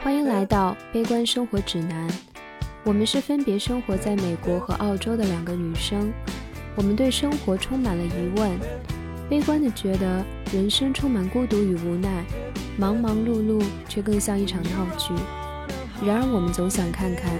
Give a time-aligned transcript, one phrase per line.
[0.00, 2.08] 欢迎来到《悲观生活指南》。
[2.84, 6.12] 我们是分别生活在美国和澳洲的两个女生，
[6.74, 8.50] 我们对生活充满了疑问，
[9.28, 12.24] 悲观的觉得人生充满孤独与无奈，
[12.76, 15.12] 忙忙碌碌却更像一场闹剧。
[16.04, 17.30] 然而，我们总想看看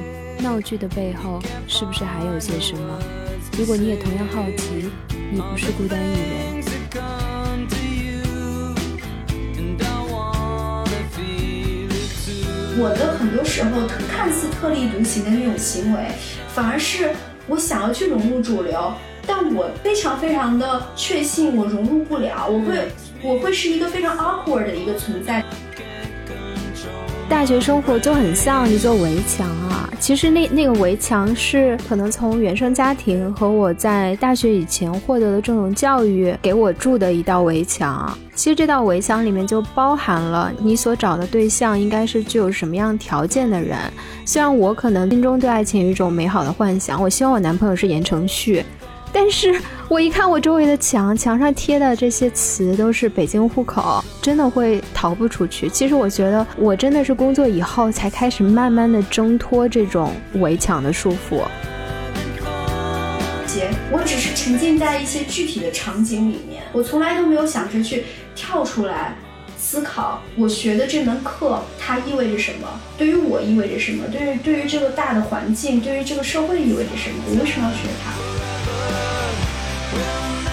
[0.43, 2.99] 闹剧的背后是不是还有些什么。
[3.59, 4.91] 如果你也同样好奇，
[5.31, 6.58] 你不是孤单一人。
[12.81, 13.71] 我的很多时候
[14.09, 15.99] 看似特立独行的那种行为，
[16.55, 17.11] 反而是
[17.49, 18.93] 我想要去融入主流，
[19.27, 22.89] 但我非常非常的确信我融入不了，我会
[23.21, 25.45] 我会是一个非常 awkward 的一个存在。
[27.29, 29.68] 大学生活就很像一座围墙啊，
[30.01, 38.17] 其实那那个围墙是可能从原生家庭和我在大学以前获得的这种教育给我筑的一道围墙。
[38.35, 43.77] 其实这道围墙里面就包含了你所找的对象应该是具有什么样条件的人。
[44.25, 48.65] 虽然我可能心中对爱情有一种美好的幻想，我希望我男朋友是言承旭。
[49.13, 55.69] 但是我一看我周围的墙，墙上贴的这些词都是北京户口，真的会逃不出去。
[55.69, 61.43] 其实我觉得我真的是工作以后才开始慢慢的挣脱这种围墙的束缚。
[63.47, 68.05] 姐，我只是沉浸在一些具体的场景里面，我从来都没有想着去
[68.37, 69.17] 跳出来
[69.59, 78.38] 思考，我学的这门课它意味着什么，对于我意味着什么，对于对于这个大的环境，对于这个社会意味着什么，我为什么要学它？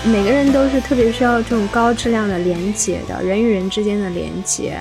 [0.07, 4.77] 每个人都是特别需要这种高质量的连接的，人与人之间的连接，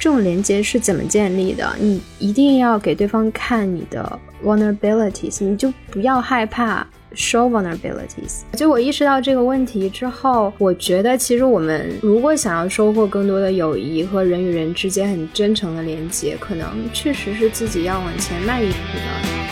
[0.00, 1.72] 这种连接是怎么建立的？
[1.78, 8.40] 你一定要给对方看你的 vulnerabilities，你就不要害怕 show vulnerabilities。
[8.56, 19.43] 就我意识到这个问题之后，我觉得其实我们如果想要收获更多的友谊和人与人之间很真诚的连接，可能确实是自己要往前迈一步的。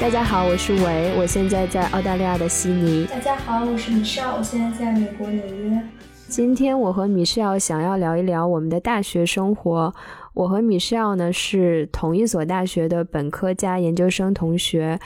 [0.00, 3.04] 大家好，我是维，我现在在澳大利亚的悉尼。
[3.04, 5.78] 大家好，我是米少，我现在在美国纽约。
[6.26, 9.94] 今天我和米少想要聊一聊我们的大学生活。
[10.32, 14.98] 我和米少呢是同一所大学的本科加研究生同学。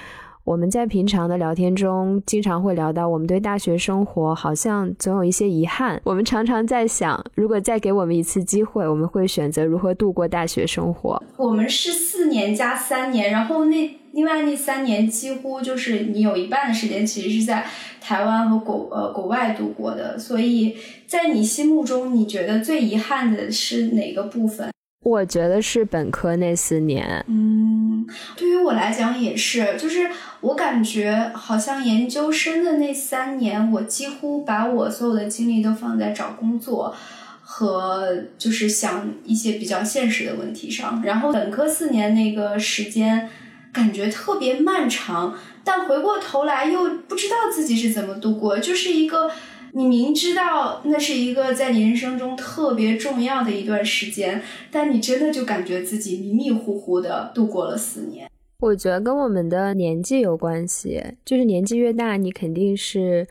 [0.44, 6.00] 我们在平常的聊天中，经常会聊到我们对大学生活好像总有一些遗憾。
[6.04, 11.20] 我们常常在想，如果再给我们一次机会，我们会选择如何度过大学生活。
[11.36, 17.66] 我们是四年加三年，然后那另外那三年几乎就是你有一半的时间其实是在
[18.00, 20.18] 台湾和国呃国外度过的。
[20.18, 20.76] 所以
[21.06, 24.70] 在你心目中，你觉得最遗憾的是哪个部分？
[25.02, 27.22] 我觉得是本科那四年。
[27.28, 30.08] 嗯，对于我来讲也是，就是
[30.40, 36.94] 我感觉好像研究生的那三年，我几乎把我所有的精力都放在找工作
[37.42, 41.02] 和就是想一些比较现实的问题上。
[41.04, 43.28] 然后本科四年那个时间
[43.74, 49.30] 感觉特别漫长，但回过头来又不知道自己是怎么度过，就是一个。
[49.76, 54.40] 你明知道那是一个在你人生中特别重要的一段时间，
[54.70, 58.30] 但你真的就感觉自己迷迷糊糊的度过了四年。
[58.60, 63.26] 我觉得跟我们的年纪有关系，就是年纪越大，你肯定是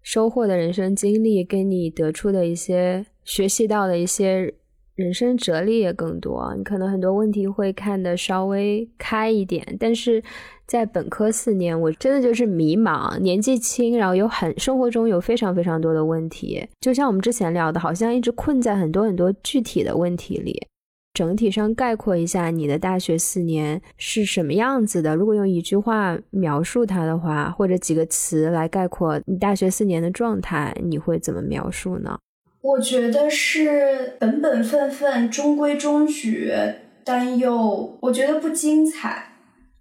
[0.00, 4.54] 收获的人生经历跟你得出的一些学习到的一些
[4.98, 6.52] 人生哲理也更多。
[6.56, 10.22] 你可能很多问题会看得稍微开一点，但是。
[10.68, 20.66] 在本科四年，我真的就是迷茫，年纪轻，然后有很生活中有非常非常多的问题，就像我们之前聊的，好像一直困在很多很多具体的问题里。
[21.14, 25.16] 整体上概括一下，你的大学四年是什么样子的？
[25.16, 32.18] 如果用一句话描述它的话，或者几个词来概括你大学四年的状态，你会怎么描述呢？
[32.68, 36.52] 我觉得是本本分分、中规中矩，
[37.02, 39.24] 但又我觉得不精彩。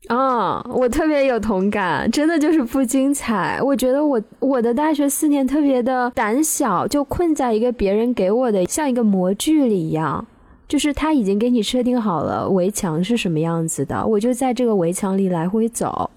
[0.08, 3.60] 啊，我特别有同感，真的就是不精彩。
[3.62, 10.26] 我觉得我我的大学四年特别的胆小，就困在一个别人给我的像一个模具里一样，
[10.66, 16.10] 就是他已经给你设定好了围墙是什么样子的，我就在这个围墙里来回走，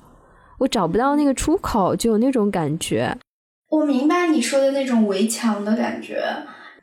[0.59, 3.17] 我找不到那个出口，就有那种感觉。
[3.71, 6.23] 我明白你说的那种围墙的感觉。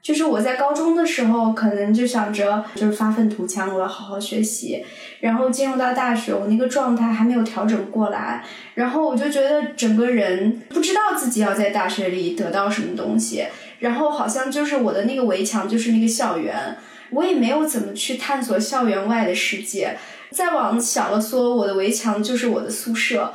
[0.08, 4.82] 就是我在高中的时候，可能就想着就是发愤图强，我要好好学习。
[5.20, 8.42] 然后进入到大学，我那个状态还没有调整过来，
[8.76, 13.48] 然后我就觉得整个人不知道自己要在大学里得到什么东西。
[13.80, 16.78] 然后好像就是我的那个围墙就是那个校园，
[17.10, 19.98] 我也没有怎么去探索校园外的世界。
[20.32, 23.34] 再往小了说，我的围墙就是我的宿舍。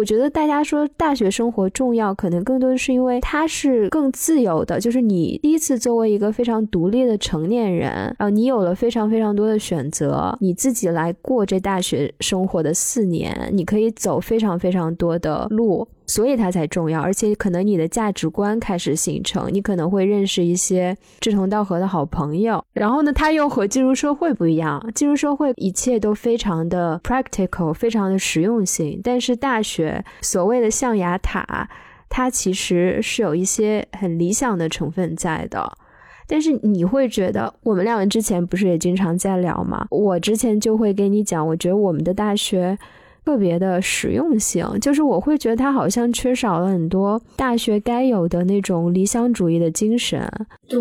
[0.00, 15.86] 我觉得大家说大学生活重要，可能更多的是因为它是更自由的，就是你第一次作为一个非常独立的成年人，然后，你有了非常非常多的选择，你自己来过这大学生活的四年，你可以走非常非常多的路。
[16.10, 22.64] 所以它才重要，而且可能你的价值观开始形成，你可能会认识一些志同道合的好朋友。
[22.72, 29.00] 然后呢，它又和进入社会不一样，进入社会一切都非常的 practical，非常的实用性。
[29.04, 31.68] 但是大学所谓的象牙塔，
[32.08, 35.78] 它其实是有一些很理想的成分在的。
[36.26, 39.86] 但是你会觉得，我们两个之前不是也经常在聊吗？
[39.90, 42.76] 我之前就会跟你讲，我觉得我们的大学。
[43.24, 50.20] 特别的实用性，就是我会觉得它好像缺少了很多大学该有的那种理想主义的精神。
[50.68, 50.80] 对，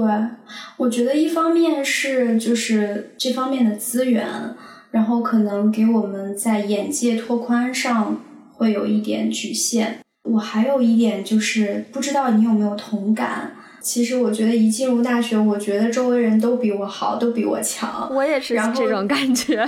[0.78, 4.26] 我觉得一方面是就是这方面的资源，
[4.92, 8.20] 然后可能给我们在眼界拓宽上
[8.54, 10.00] 会有一点局限。
[10.24, 18.10] 我还有一点就是不知道你有没有同感，其实我觉得一进入大学，我觉得周围人都比我好，都比我强。
[18.12, 19.68] 我也是这种感觉。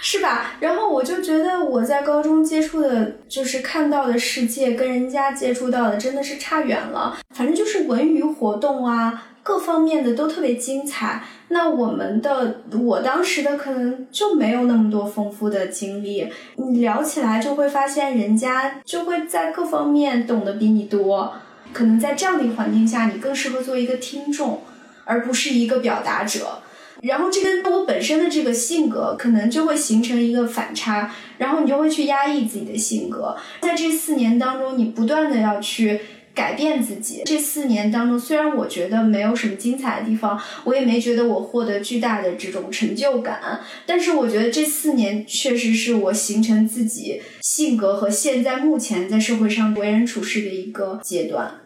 [0.00, 0.54] 是吧？
[0.60, 7.18] 然后我就觉得我在高中接触的，就是看到的世界跟人家接触到的真的是差远了。
[7.34, 11.24] 反正就是文娱活动啊，各方面的都特别精彩。
[11.48, 16.30] 那我们的，我当时的可能就没有那么多丰富的经历。
[16.56, 21.32] 你聊起来就会发现，人家就会在各方面懂得比你多。
[21.72, 24.62] 可能在这样的一个环境下，你更适合做一个听众，
[25.04, 26.60] 而不是一个表达者。
[27.00, 33.36] 然后这跟我本身的这个性格可能就会形成一个反差，然后你就会去压抑自己的性格。
[33.60, 36.00] 在这四年当中，你不断的要去
[36.34, 37.22] 改变自己。
[37.24, 51.60] 这四年当中，虽然我觉得没有什么精彩的地方，我也没觉得我获得巨大的这种成就感，但是我觉得这四年确实是我形成自己性格和现在目前在社会上为人处事的一个阶段。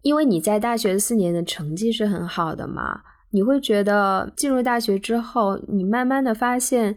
[0.00, 3.02] 因为你在大学四年的成绩是很好的嘛。
[3.34, 6.94] 你会觉得进入大学之后，你慢慢的发现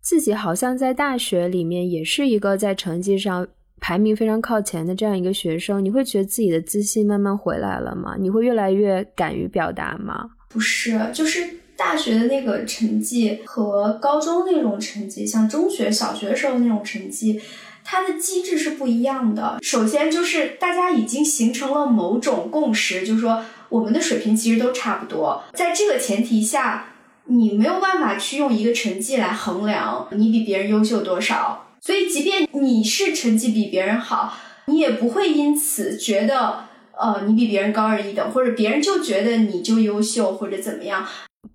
[0.00, 3.46] 自己好像在大学里面也是一个在成绩上
[3.80, 5.84] 排名非常靠前的这样一个学生。
[5.84, 8.14] 你会觉得自己的自信慢慢回来了吗？
[8.16, 10.30] 你会越来越敢于表达吗？
[10.48, 11.44] 不是，就是
[11.76, 17.40] 大学的那个成绩和高中那种成绩，像中学、小学时候那种成绩，
[17.82, 19.58] 它的机制是不一样的。
[19.60, 23.42] 首先就是大家已经形成了某种共识，就是说。
[23.72, 26.92] 我们的水平其实都差不多，在这个前提下，
[27.24, 31.68] 你没有办法去用一个成绩来衡量你比别人优秀多少。
[31.80, 34.34] 所以，即便你是成绩比别人好，
[34.66, 41.04] 你也不会因此觉得，呃，你比别人高人一等，或者别人就觉得你就优秀或者怎么样。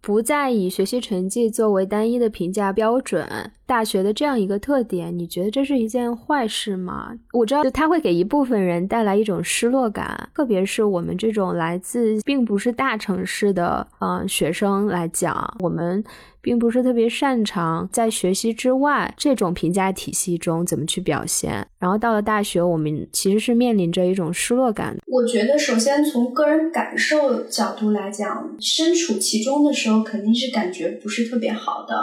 [0.01, 7.13] 不再以学习成绩作为单一的评价标准，大学的这样一个特点，你觉得这是一件坏事吗？
[7.33, 16.03] 我知道它会给一部分人带来一种失落感，特别是我们这种来自并不是大城市的嗯学生来讲，我们。
[16.47, 21.67] 并不是特别擅长在学习之外这种评价体系中怎么去表现。
[21.77, 24.95] 然后到了大学，我们其实是面临着一种失落感。
[25.07, 31.93] 我觉得，首先从个人感受角度来讲，身处其中的时候肯定是感觉不是特别好的。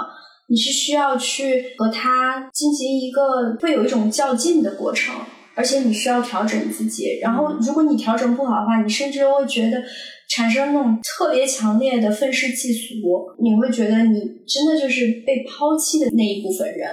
[0.49, 5.15] 你是需要去和他进行一个会有一种较劲的过程，
[5.55, 7.19] 而且你需要调整自己。
[7.23, 9.83] 然后，如果你调整不好的话，你甚至会觉得。
[10.29, 16.89] 产生那种特别强烈的愤世嫉俗，你会觉得你真的就是被抛弃的那一部分人。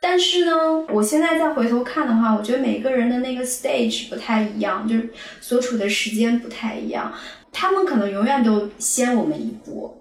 [0.00, 0.52] 但是呢，
[0.92, 5.10] 我现在再回头看的话，我觉得每个人的那个 stage 不太一样，就是
[5.40, 7.12] 所处的时间不太一样。
[7.50, 9.96] 他们可能永远都先我们一步。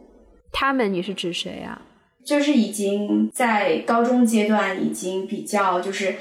[0.51, 1.81] 他们，你是指谁呀？
[2.25, 6.15] 就是已经在高中阶段，已经比较就是。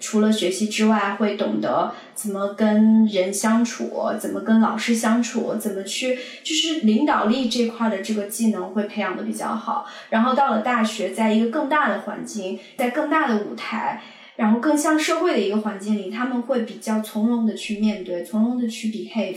[0.00, 9.86] 除了学习之外，会懂得怎么跟人相处，怎么跟老师相处，怎么去就是领导力这块的这个技能会培养的比较好。
[10.08, 14.02] 然后到了大学，在一个更大的环境，在更大的舞台，
[14.36, 19.36] 然后更像社会的一个环境里，他们会比较从容的去面对，从容的去 behave。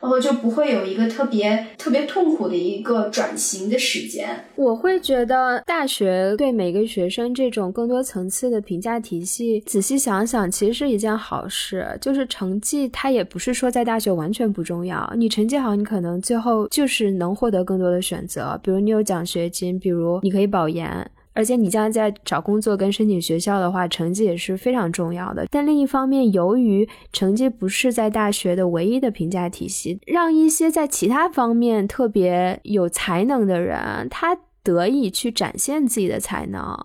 [0.00, 4.44] 然后就不会有一个特别特别痛苦的一个转型的时间。
[4.56, 11.86] 我会觉得大学对每个学生这种更多层次的评价体系，仔细想想，其实是一件好事。
[12.00, 15.12] 就是成绩，它也不是说在大学完全不重要。
[15.16, 21.10] 你成绩好，你可能最后就是能获得更多的选择，比如你有奖学金，比如你可以保研。
[21.32, 25.46] 而且你将来在找工作跟申请学校的话，成绩也是非常重要的。
[25.50, 36.76] 但另一方面，由于成绩不是在大学的唯一的评价体系，让一些在其他方面特别有才能的人，他得以去展现自己的才能。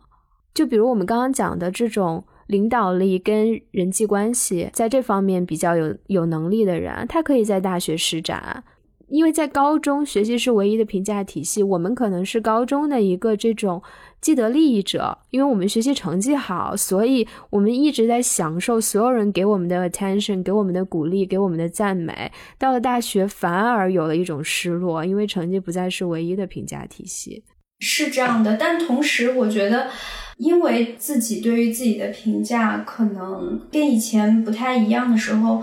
[0.53, 8.63] 就比如我们刚刚讲的这种领导力跟人际关系在这方面比较有有能力的人，他可以在大学施展。
[9.07, 13.81] 因为在高中学习是唯一的评价体系，我们可能是高中的一个这种
[14.19, 22.31] 既得利益者，因为我们学习成绩好，所以我们一直在享受所有人给我们的 attention，给我们的鼓励，给我们的赞美。
[22.57, 27.43] 到了大学，反而有了一种失落，因为成绩不再是唯一的评价体系。
[27.79, 29.89] 是这样的，但同时我觉得，
[30.37, 35.61] 因为自己对于自己的评价可能跟以前不太一样的时候，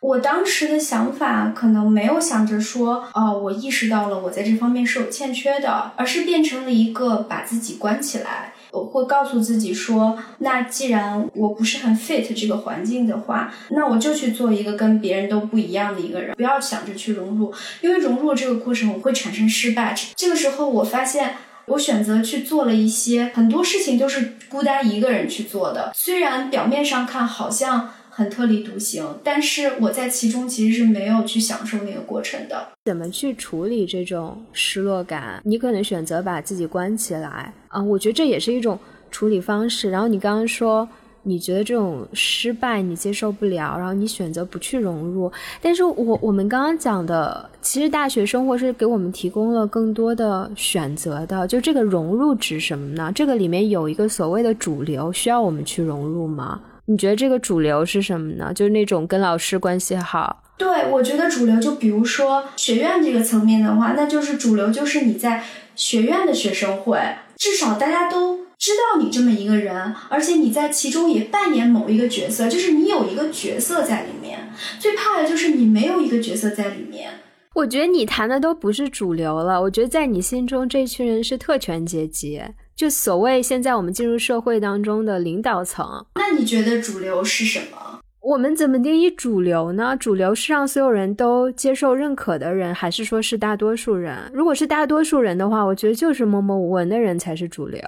[0.00, 8.52] 我当时的想法可能没有想着说，哦，我意识到了我在这方面是有欠缺的，而是变成了一个把自己关起来。
[8.72, 19.94] 我会告诉自己说，那既然我不是很 fit 这个环境的话，那我就去做一个跟别人都不一样的一个人，不要想着去融入，因为融入这个过程我会产生失败。
[20.14, 21.36] 这个时候我发现。
[21.66, 25.90] 我选择去做了一些很多事情，都是孤单一个人去做的。
[25.96, 32.66] 虽然表面上看好像很特立独行，但是我在其中其实是没有去享受那个过程的。
[32.86, 35.42] 怎么去处理这种失落感？
[35.44, 38.78] 你可能选择把自己关起来啊，我觉得这也是一种
[39.10, 39.90] 处理方式。
[39.90, 40.88] 然后你刚刚说。
[41.28, 45.28] 你觉得这种失败你接受不了，然后你选择不去融入。
[45.60, 51.44] 但是我我们刚刚讲的，其实大学生活是给我们提供了更多的选择的。
[51.48, 53.10] 就这个融入指什么呢？
[53.12, 56.60] 这个里面有一个所谓的主流，需要我们去融入吗？
[56.86, 58.52] 你觉得这个主流是什么呢？
[58.54, 60.42] 就是那种跟老师关系好。
[60.56, 66.98] 对，我觉得主流就比如说学院这个层面的话，那就是主流就是你在学院的学生会，
[67.36, 68.46] 至少大家都。
[68.58, 74.48] 知道你这么一个人，而且你在其中也扮演某一个角色，就是你有一个角色在里面。
[74.78, 77.10] 最怕的就是你没有一个角色在里面。
[77.56, 79.58] 我觉得你谈的都不是主流了。
[79.62, 82.42] 我觉得在你心中，这群人是特权阶级，
[82.74, 86.04] 就所谓现在我们进入社会当中的领导层。
[86.16, 88.00] 那你觉得主流是什么？
[88.20, 89.96] 我们怎么定义主流呢？
[89.98, 94.30] 主流是让所有人都接受认可的人，还是说是大多数人？
[94.34, 97.80] 如果是大多数人的话，我觉得就是默默无闻的人才是主流。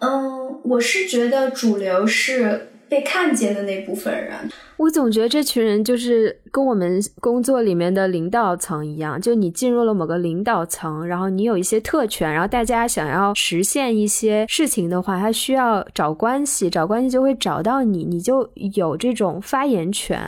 [0.00, 4.32] 嗯，我是觉得主流是被看见的那部分人。
[4.76, 20.20] 我总觉得这群人就是跟我们工作里面的领导层一样，就你进入了某个领导层，然后你有一些特权，然后大家想要实现一些事情的话，他需要找关系，找关系就会找到你，你就有这种发言权。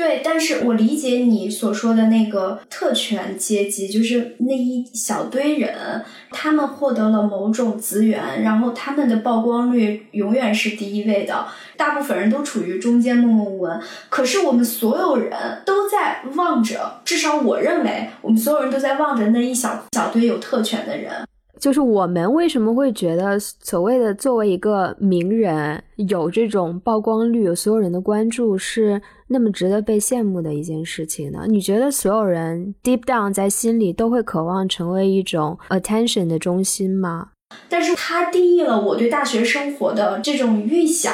[0.00, 13.78] 对，但是我理解你所说的那个特权阶级，就是那一小堆人，他们获得了某种资源，然后他们的曝光率永远是第一位的，大部分人都处于中间默默无闻。
[14.08, 15.30] 可是我们所有人
[15.66, 21.12] 都在望着，至少我认为，我们所有人都在望着那一小小堆有特权的人。
[21.60, 31.44] 就是我们为什么会觉得所谓的作为一个名人有这种曝光率、有所有人的关注是那么值得被羡慕的一件事情呢？
[31.46, 37.28] 你觉得所有人 deep down 在心里都会渴望成为一种 attention 的中心吗？
[37.68, 41.12] 但是它定义了我对大学生活的这种预想。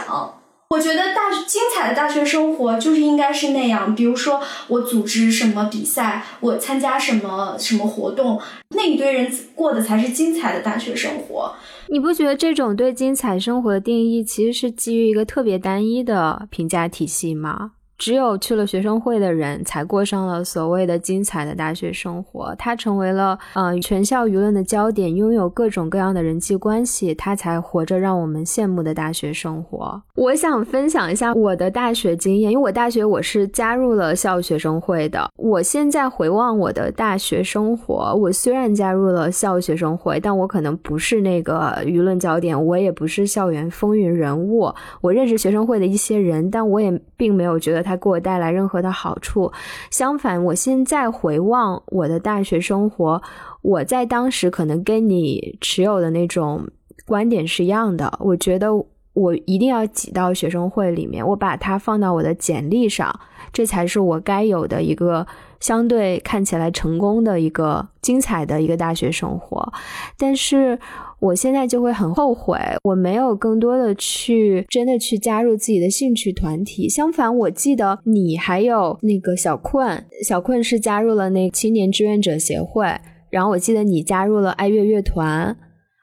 [0.68, 11.54] 我觉得大精彩的大学生活就是应该是那样，比如说我组织什么比赛，我参加什么什么活动，那一堆人过的才是精彩的大学生活。
[11.88, 17.72] 你不觉得这种对精彩生活的定义其实是基于一个特别单一的评价体系吗？
[17.98, 30.02] 只有去了学生会的人才过上了所谓的精彩的大学生活，他成为了呃全校舆论的焦点，拥有各种各样的人际关系，他才活着让我们羡慕的大学生活。
[30.14, 35.30] 我想分享一下我的大学经验，因为我大学我是加入了校学生会的。
[35.36, 44.70] 我现在回望我的大学生活，我虽然加入了校学生会，但我可能不是那个舆论焦点，我也不是校园风云人物。
[45.00, 47.85] 我认识学生会的一些人，但我也并没有觉得。
[47.86, 49.52] 它给我带来任何的好处，
[49.90, 53.22] 相反，我现在回望我的大学生活，
[53.62, 56.66] 我在当时可能跟你持有的那种
[57.06, 58.12] 观点是一样的。
[58.20, 58.70] 我觉得
[59.14, 63.20] 我一定要挤到学生会里面，我把它放到我的简历上，
[63.52, 65.26] 这才是我该有的一个
[65.60, 69.72] 相对看起来成功的一个精彩的一个大学生活。
[70.18, 70.78] 但是。
[71.18, 76.88] 我现在就会很后悔，我没有更多的去真的去加入自己的兴趣团体。
[76.88, 82.86] 相反，我记得你还有那个小困，小困是加入了那青年志愿者协会，
[83.30, 85.56] 然后我记得你加入了爱乐乐团。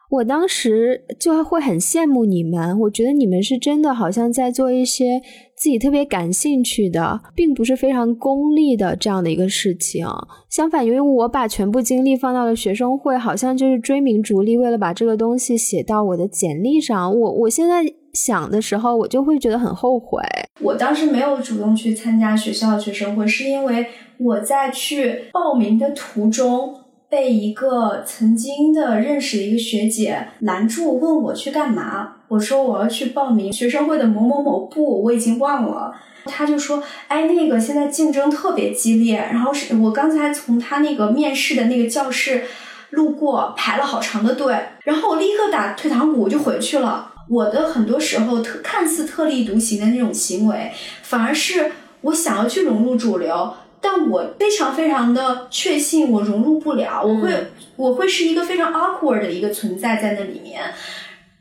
[0.09, 5.21] 我当时就会很羡慕你们，我觉得你们是真的好像在做一些
[5.63, 10.05] 自己特别感兴趣的，并不是非常功利的这样的一个事情。
[10.49, 17.17] 相反，由于我把全部精力放到了学生会，好像就是追名逐利，为了把这个东西写到我的简历上。
[17.17, 20.21] 我我现在想的时候，我就会觉得很后悔。
[20.59, 26.75] 我当时没有主动去参加学校的学生会，是因为我在去报名的途中
[27.13, 32.15] 被一个曾经的认识的一个学姐拦住，问我去干嘛。
[32.27, 35.93] 我说我要去报名学生会的某某某部，我已经忘了。
[36.25, 42.45] 他就说：“哎，那个现在竞争特别激烈，然后是我刚才从他那个面试的那个教室
[42.89, 47.11] 路过，排了好长的队，然后我立刻打退堂鼓，我就回去了。
[47.29, 50.71] 我的很多时候特看似特立独行的那种行为，
[51.03, 60.63] 反而是我想要去融入主流，但我非常非常的确信我融入不了，我会我会是一个非常 awkward 的一个存在在那里面。”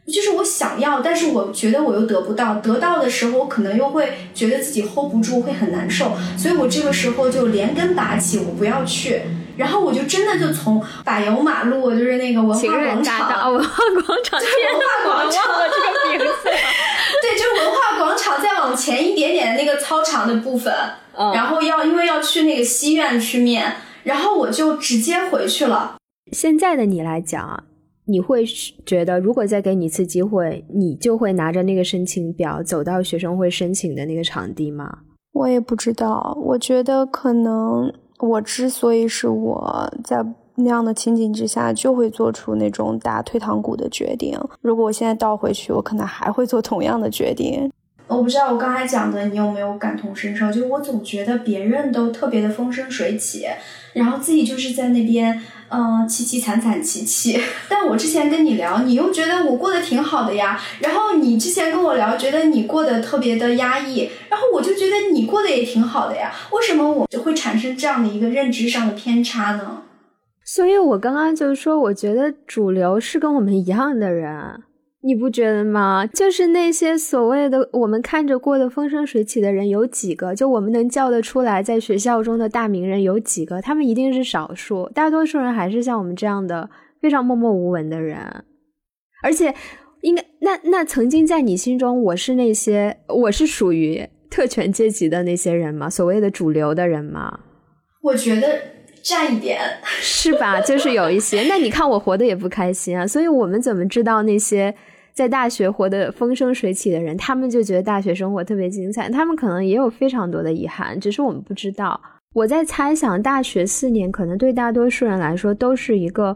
[0.04, 2.56] 就是我想要，但是我觉得我又得不到。
[2.56, 6.12] 得到的时候，我可能又会觉得自己 hold 不住，会很难受。
[6.36, 9.22] 所以我这个时候就连根拔起，我不要去。
[9.56, 13.70] 然后我就真的就从柏油马路，就是那个文化广场，文化
[14.04, 16.50] 广场，文化广场这个名字，
[18.22, 20.72] 场再往前一点点的那个操场的部分。
[21.34, 23.74] 然后要因为要去那个西院去面，
[24.04, 25.96] 然后我就直接回去了。
[26.30, 27.64] 现在的你来讲。
[28.04, 28.44] 你会
[28.84, 34.98] 觉得，如果再给你一次机会，你就会拿着那个申请表走到学生会申请的那个场地吗？
[35.32, 36.36] 我也不知道。
[36.42, 40.20] 我觉得可能我之所以是我在
[40.56, 44.36] 那样的情景之下，就会做出那种打退堂鼓的决定。
[44.60, 47.70] 如果我现在倒回去，我可能还会做同样的决定。
[48.16, 50.52] 我不知道我刚才讲的你有没有感同身受？
[50.52, 53.46] 就是我总觉得别人都特别的风生水起，
[53.94, 55.42] 然后自己就是在那边。
[55.74, 57.40] 嗯，凄凄惨惨戚戚。
[57.66, 60.60] 但我之前跟你聊，你又觉得我过得挺好的呀。
[60.80, 64.10] 然后你之前跟我聊，觉得你过得特别的压抑。
[64.28, 66.30] 然后我就觉得你过得也挺好的呀。
[66.50, 69.80] 为什么我就会产生这样的一个认知上的偏差呢？
[70.44, 74.62] 所以我刚刚就是说，我觉得主流是跟我们一样的人。
[75.04, 76.06] 你不觉得吗？
[76.06, 80.32] 就是那些所谓的我们看着过得风生水起的人有几个？
[80.32, 83.60] 就我们能叫得出来，在学校中的大名人有几个？
[83.60, 88.44] 他们一定是少数，大多数人还是像我们这样的非常默默无闻的人。
[89.24, 89.52] 而且，
[90.02, 95.90] 应该那那曾经在你心中，我是那些我是属于特权阶级的那些人吗？
[95.90, 97.40] 所谓的主流的人吗？
[98.02, 98.60] 我觉得
[99.02, 100.60] 占一点是吧？
[100.60, 101.42] 就是有一些。
[101.48, 104.72] 那你看我活得也不开心啊，所以我们怎么知道那些？
[105.14, 109.10] 在大学活得风生水起的人，他们就觉得大学生活特别精彩。
[109.10, 112.00] 他们可能也有非常多的遗憾，只是我们不知道。
[112.34, 116.34] 我在猜想，大学四年可能对大多数人来说都是一个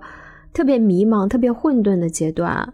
[0.52, 2.72] 特别迷茫、特别混沌的阶段。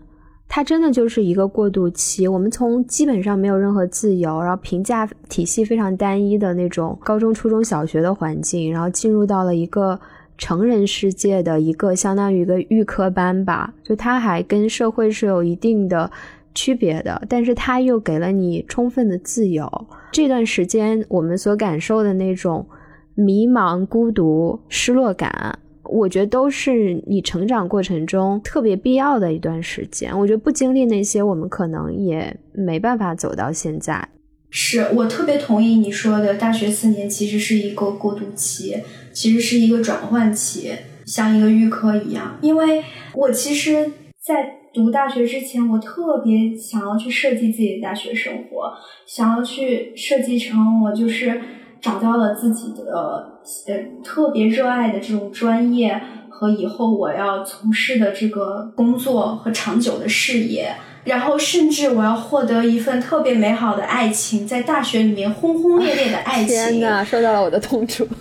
[0.48, 2.26] 它真的就是一个过渡期。
[2.26, 10.00] 我们从基本上没有任何自由，然后评价体系非常单一的那种高中、初中小学的环境，然后进入到了一个。
[10.37, 16.11] 成人世界的一个相当于一个预科班吧，就它还跟社会是有一定的
[16.55, 19.68] 区别的，但是它又给了你充分的自由。
[20.11, 22.66] 这段时间我们所感受的那种
[23.14, 30.18] 迷茫、孤独、失落感，我觉得都是你成长过程中特别必要的一段时间。
[30.18, 34.09] 我觉得不经历那些，我们可能也没办法走到现在。
[34.51, 38.77] 是我特别同意你说的，大学四年其实是一个过渡期。
[39.12, 40.72] 其实是一个转换期，
[41.07, 42.38] 像一个预科一样。
[42.40, 48.72] 因为我其实，在读大学之前，我特别想要去设计自己的大学生活，
[49.07, 51.40] 想要去设计成我就是
[51.81, 53.31] 找到了自己的
[53.66, 66.46] 呃特别热爱的这种专业和以后我要从事的这个工作和长久的事业，然后甚至我要获得一份特别美好的爱情，在大学里面轰轰烈烈的爱情。
[66.46, 68.09] 天呐，说到了我的痛处。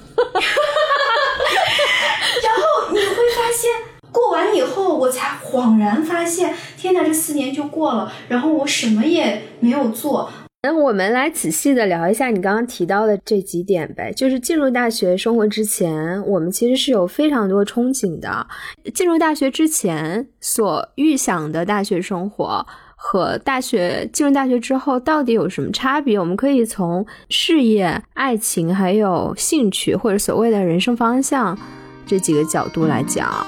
[2.44, 3.72] 然后你会发现，
[4.12, 10.30] 过完以后，我才恍然发现，天哪，这四年就过了，然后我什么也没有做。
[10.64, 14.12] 那我们来仔细的聊一下你刚刚提到的这几点呗。
[14.16, 18.46] 就是进入大学生活之前，我们其实是有非常多憧憬的。
[18.94, 22.66] 进入大学之前所预想的大学生活。
[23.04, 26.20] 和大学进入大学之后到底有什么差别？
[26.20, 31.58] 我们可以从事业、爱情，还有兴趣或者所谓的人生方向
[32.06, 33.44] 这几个角度来讲。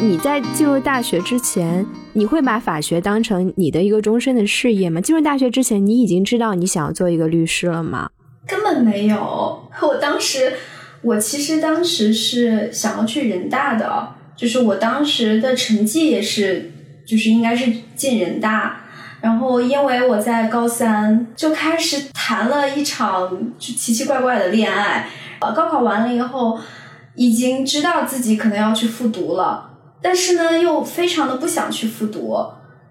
[0.00, 5.00] 你在进入大学之前，你会把法学当成你的一个终身的事业吗？
[5.00, 8.08] 进入大学之前，你已经知道你想要做一个律师了吗？
[8.46, 9.68] 根本没有。
[9.82, 10.52] 我当时，
[11.02, 16.72] 我其实当时是想要去人大的，就是我当时的成绩也是。
[17.04, 18.82] 就是应该是进人大，
[19.22, 25.08] 然后因为我在高三就开始谈了一场就奇奇怪怪的恋爱，
[25.40, 26.58] 呃，高考完了以后，
[27.14, 29.67] 已经知道自己可能要去复读了，
[30.00, 32.36] 但是呢又非常的不想去复读，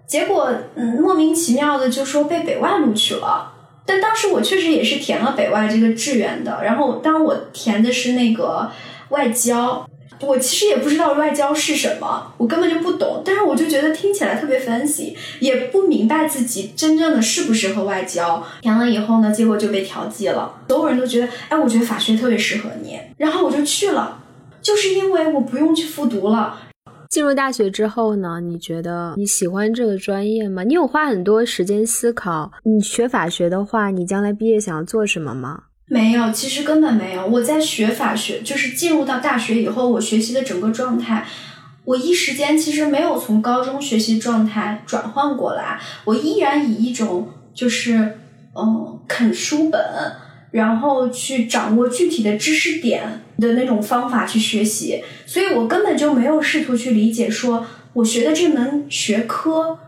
[0.06, 3.52] 结果嗯莫名其妙的就说被北外录取了。
[3.86, 8.70] 但当时我确实也是填了北外这个志愿的，然后当我填的是那个
[9.10, 9.88] 外交。
[10.20, 13.22] 我其实也不知道外交是什么，我根本就不懂。
[13.24, 18.44] 但是我就觉得听起来特别 fancy，也不明白自己真正的适不适合外交。
[18.60, 20.52] 填了以后呢，结果就被调剂了。
[20.68, 22.98] 所有人都觉得，哎，我觉得法学特别适合你。
[23.16, 24.18] 然后我就去了，
[24.60, 26.62] 就是因为我不用去复读了。
[27.08, 30.62] 进入大学之后呢，你觉得你喜欢这个专业吗？
[30.62, 35.64] 你有花很多时间思考，你学法学的话，你将来毕业想要做什么吗？
[35.86, 37.26] 没有，其实根本没有。
[37.26, 41.26] 我在学法学，就是进入到大学以后，我学习的整个状态，
[41.84, 45.80] 我一时间其实没有从高中学习状态转换过来。
[46.04, 48.18] 我依然以一种就是
[48.54, 49.80] 嗯啃书本，
[50.50, 59.78] 然后去掌握具体的知识点的那种方法去学习，所以我根本就没有试图去理解说我学的这门学科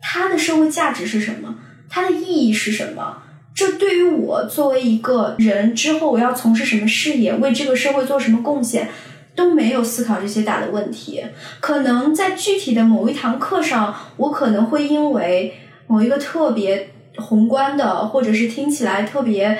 [0.00, 1.56] 它的社会价值是什么，
[1.88, 3.18] 它的意义是什么。
[3.54, 8.88] 这对于我作为一个人之后我要从事什么事业，为这个社会做什么贡献，
[9.36, 11.24] 都没有思考这些大的问题。
[11.60, 15.54] 可能在具体的某一堂课上，我可能会因为
[15.86, 19.56] 某一个特别宏观的，或者是听起来特别，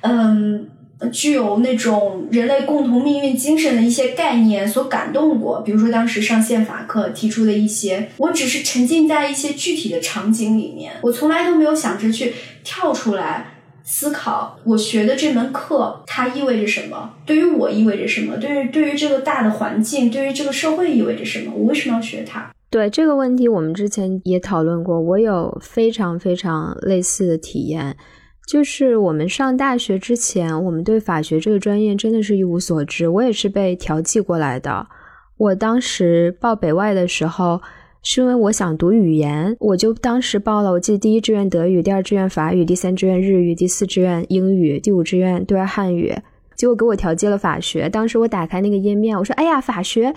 [0.00, 0.68] 嗯。
[1.12, 12.32] 具有那种人类共同命运精神的一些概念所感动过，比如说当时上宪法课提出的一些，我只是沉浸在一些具体的场景里面，我从来都没有想着去
[12.64, 22.50] 跳出来思考我学的这门课它意味着什么，对于我意味着什么，对于对于这个大的环境，对于这个社会意味着什么，我为什么要学它？
[22.70, 27.98] 对这个问题，我们之前也讨论过，我有非常非常类似的体验。
[28.46, 33.08] 就是我们上大学之前，我们对法学这个专业真的是一无所知。
[33.08, 34.86] 我也是被调剂过来的。
[35.36, 37.60] 我当时报北外的时候，
[38.04, 40.70] 是因为我想读语言，我就当时报了。
[40.70, 46.14] 我记得第一志愿德语，第二志愿法语，第三志愿日语，第四志愿英语，第五志愿对外汉语。
[46.54, 47.88] 结果给我调剂了法学。
[47.88, 50.14] 当时我打开那个页面，我说：“哎呀，法学！”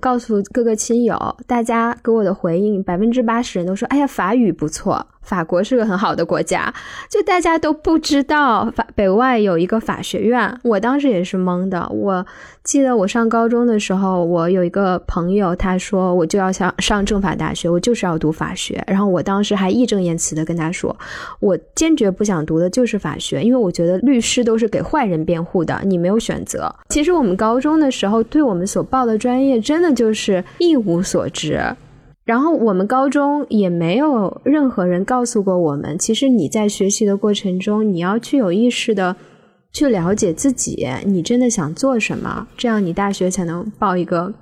[0.00, 6.72] 告诉各个亲友，大家给我的回应，百分之八十人都说：“哎呀，法语不错。”法国是个很好的国家，
[7.10, 11.88] 就大家都不知道法北外有一个法学院，我当时也是懵的。
[11.88, 12.24] 我
[12.62, 18.82] 记得我上高中的时候，我有一个朋友，他说我就要想上政法大学，我就是要读法学。
[18.86, 20.96] 然后我当时还义正言辞的跟他说，
[21.40, 26.74] 我坚决不想读的就是法学，因为我觉得律师都是给坏人辩护的，你没有选择。
[26.88, 31.60] 其实我们高中的时候，对我们所报的专业真的就是一无所知。
[32.24, 39.14] 然后我们高中也没有任何人告诉过我们，其实你在学习的过程中，你要去有意识的
[39.72, 44.32] 去了解自己，你真的想做什么，这样你大学才能报一个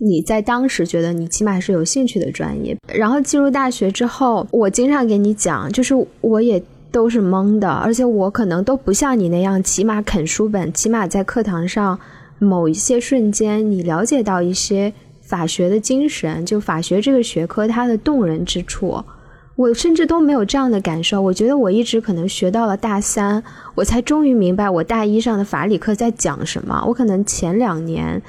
[0.00, 2.76] 你在当时觉得你起码是有兴趣的专业。
[2.92, 11.98] 然后进入大学之后，我经常给你讲，就是我也都是懵的，而且我可能都不像你那样，起码啃书本，起码在课堂上
[12.38, 14.92] 某一些瞬间，你了解到一些。
[15.34, 19.02] 法学的精神，就法学这个学科，它的动人之处，
[19.56, 21.20] 我甚至都没有这样的感受。
[21.20, 23.42] 我觉得我一直可能学到了大三，
[23.74, 26.84] 我才终于明白我大一上的法理课在讲什么。
[26.86, 28.22] 我可能前两年。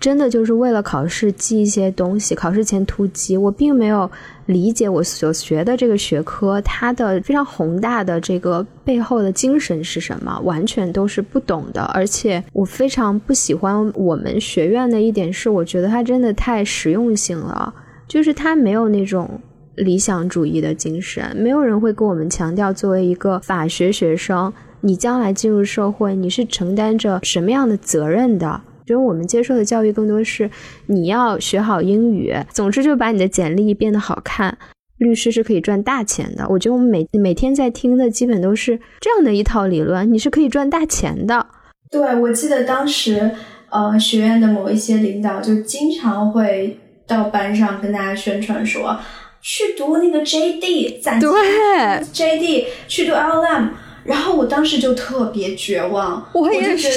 [0.00, 3.36] 真的就是为了考试记一些东西，考试前突击。
[3.36, 4.08] 我并没有
[4.46, 11.82] 理解我所学的这个学科它的非常宏大的这个背后的精神是什么，完全都是不懂的。
[11.94, 17.74] 而且我非常不喜欢我们学院的一点是，我觉得它真的太实用性了，
[18.06, 19.40] 就是它没有那种
[19.74, 21.36] 理想主义的精神。
[21.36, 28.60] 没有人会跟我们强调，作为一个法学学生，你将来进入社会，你是承担着什么样的责任的。
[28.88, 30.50] 觉得我们接受的教育更多是
[30.86, 34.56] 你要学好英语，总之就把你的简历变得好看。
[34.96, 36.44] 律师是可以赚大钱的。
[36.48, 41.46] 我觉得我们每每天在听的基本都是这样的一套理论，你是可以赚大钱的。
[41.90, 43.30] 对，我记得当时
[43.68, 48.98] 呃学院的某一些领导就经常会到班上跟大家宣传说，
[49.40, 51.30] 去读那个 JD，对，
[52.12, 53.68] JD 去读 LM。
[54.08, 56.88] 然后我当时就特别绝望，我也是，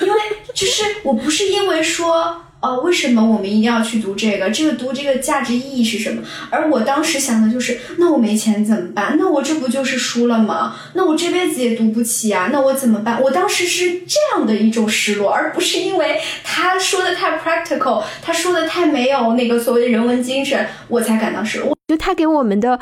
[0.00, 0.20] 因为
[0.54, 4.48] 就是我不是因为说，呃，为什么我们一定要去读这个？
[4.48, 6.22] 这个读这个价值意义是什么？
[6.50, 9.16] 而我当时想的就是，那我没钱怎么办？
[9.18, 10.76] 那我这不就是输了吗？
[10.92, 12.48] 那我这辈子也读不起啊！
[12.52, 13.20] 那我怎么办？
[13.20, 21.76] 我当时是这样的一种失落，而不是因为他说的太 practical，他说的太没有那个所谓的人文精神，我才感到失落。
[21.88, 22.78] 就他给我们的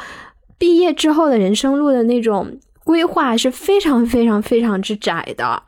[0.59, 2.59] 毕业之后的人生路的那种。
[2.85, 5.63] 规划是非常非常非常之窄的，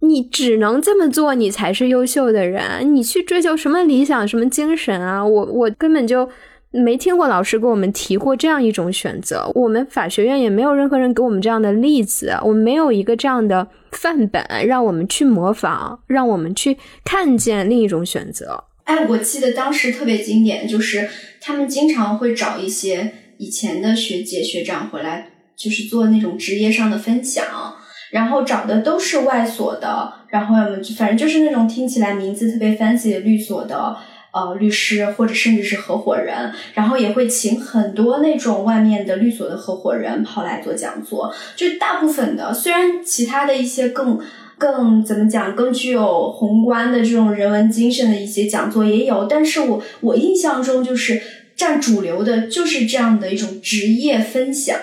[0.00, 2.94] 你只能这么做，你才是优秀的人。
[2.94, 5.24] 你去追求什么理想、什么精神啊？
[5.24, 6.28] 我我根本就
[6.70, 18.64] 没听过老师给我们提过这样一种选择，我们法学院也没有任何人给我们这样的例子，我们没有一个这样的范本让我们去模仿，让我们去看见另一种选择。
[18.84, 21.08] 哎，我记得当时特别经典，就是
[21.40, 27.44] 他们经常会找一些以前的学姐学长回来，就是做那种职业上的分享，
[28.10, 33.96] 然后找的都是外所的，然后要么反正就是那种听起来名字特别 fancy 的律所的。
[34.36, 41.32] 呃，律师或者甚至是合伙人，然后也会请很多那种外面的律所的合伙人跑来做讲座。
[41.54, 44.18] 就大部分的，虽然其他的一些更
[44.58, 51.22] 更怎么讲，更具有宏观的这种人文精神的一些讲座也有，但是我我印象中就是
[51.54, 54.76] 占主流的，就是这样的一种职业分享。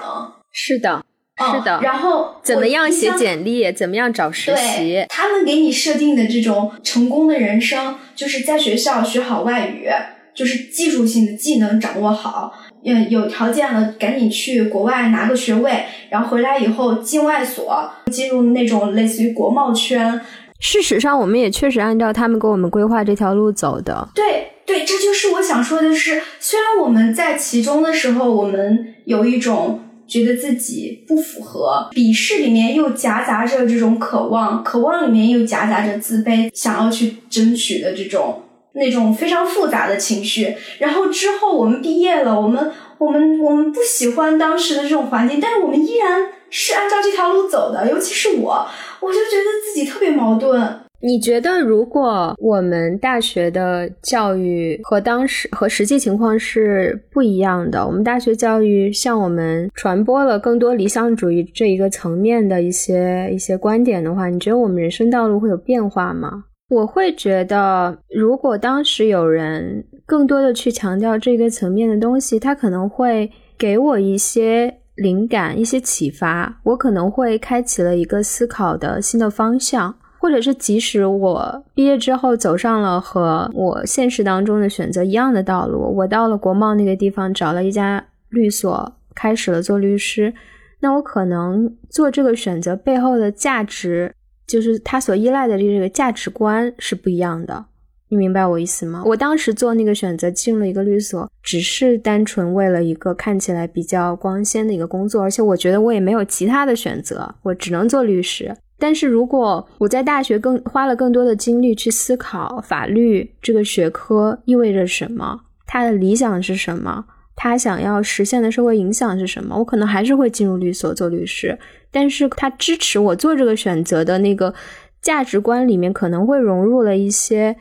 [0.51, 1.05] 是的。
[1.37, 3.71] 是的，然后怎么样写简历？
[3.71, 5.03] 怎么样找实习？
[5.09, 9.87] 他们给你设定的这种成功的人生，就是在学校学好外语，
[10.35, 12.53] 就是技术性的技能掌握好，
[12.85, 20.21] 嗯，有条件了赶紧去国外拿个学位，然后回来以后进外所，进入那种类似于国贸圈。
[20.59, 24.07] 事实上，我们也确实按照他们给我们规划这条路走的。
[24.13, 29.85] 对对，这就是我想说的是，虽然我们在其中的时候，我们有一种。
[30.11, 38.43] 觉得自己不符合，鄙视里面又夹杂着这种渴望，渴望里面又夹杂着自卑，想要去争取的这种
[38.73, 40.53] 那种非常复杂的情绪。
[40.79, 47.89] 然后之后我们毕业了，我们我们我们不喜欢当时的这种环境，但是我们依然是按照这条路走的。
[47.89, 48.67] 尤其是我，
[48.99, 50.81] 我就觉得自己特别矛盾。
[51.03, 66.45] 你觉得，如果我们大学的教育和当时和实际情况是不一样的，我们大学教育向我们传播了更多理想主义这一个层面的一些一些观点的话，你觉得我们人生道路会有变化吗？
[66.69, 79.95] 我会觉得，如果当时有人更多的去强调这个层面的东西，他可能会给我一些灵感、一些启发，我可能会开启了一个思考的新的方向。
[80.21, 90.31] 或者是即使我毕业之后走上了和我现实当中的选择一样的道路，我到了国贸那个地方找了一家律所，开始了做律师，
[90.79, 94.13] 那我可能做这个选择背后的价值，
[94.45, 97.65] 就是他所依赖的这个价值观是不一样的。
[98.09, 99.01] 你明白我意思吗？
[99.03, 108.55] 我当时做那个选择进入了一个律所，只是单纯为了一个看起来比较光鲜的一个工作，而且我觉得我也没有其他的选择，我只能做律师。
[108.81, 121.59] 但是如果我在大学更花了更多的精力去思考法律这个学科意味着什么，他的理想是什么，他想要实现的社会影响是什么，我可能还是会进入律所做律师。
[121.91, 124.51] 但是他支持我做这个选择的那个
[124.99, 127.55] 价值观里面，可能会融入了一些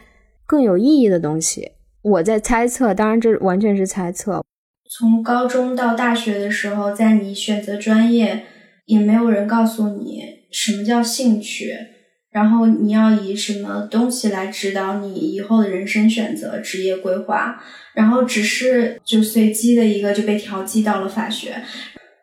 [0.47, 1.73] 更有意义的东西。
[2.01, 4.43] 我在猜测，当然这完全是猜测。
[4.89, 8.45] 从高中到大学的时候，在你选择专业，
[8.87, 10.40] 也没有人告诉你。
[10.51, 11.75] 什么叫兴趣？
[12.33, 17.61] 然后你要以什么东西来指导你以后的人生选择、职业规划？
[17.93, 21.61] 然后只是就随机的一个就被调剂到了法学，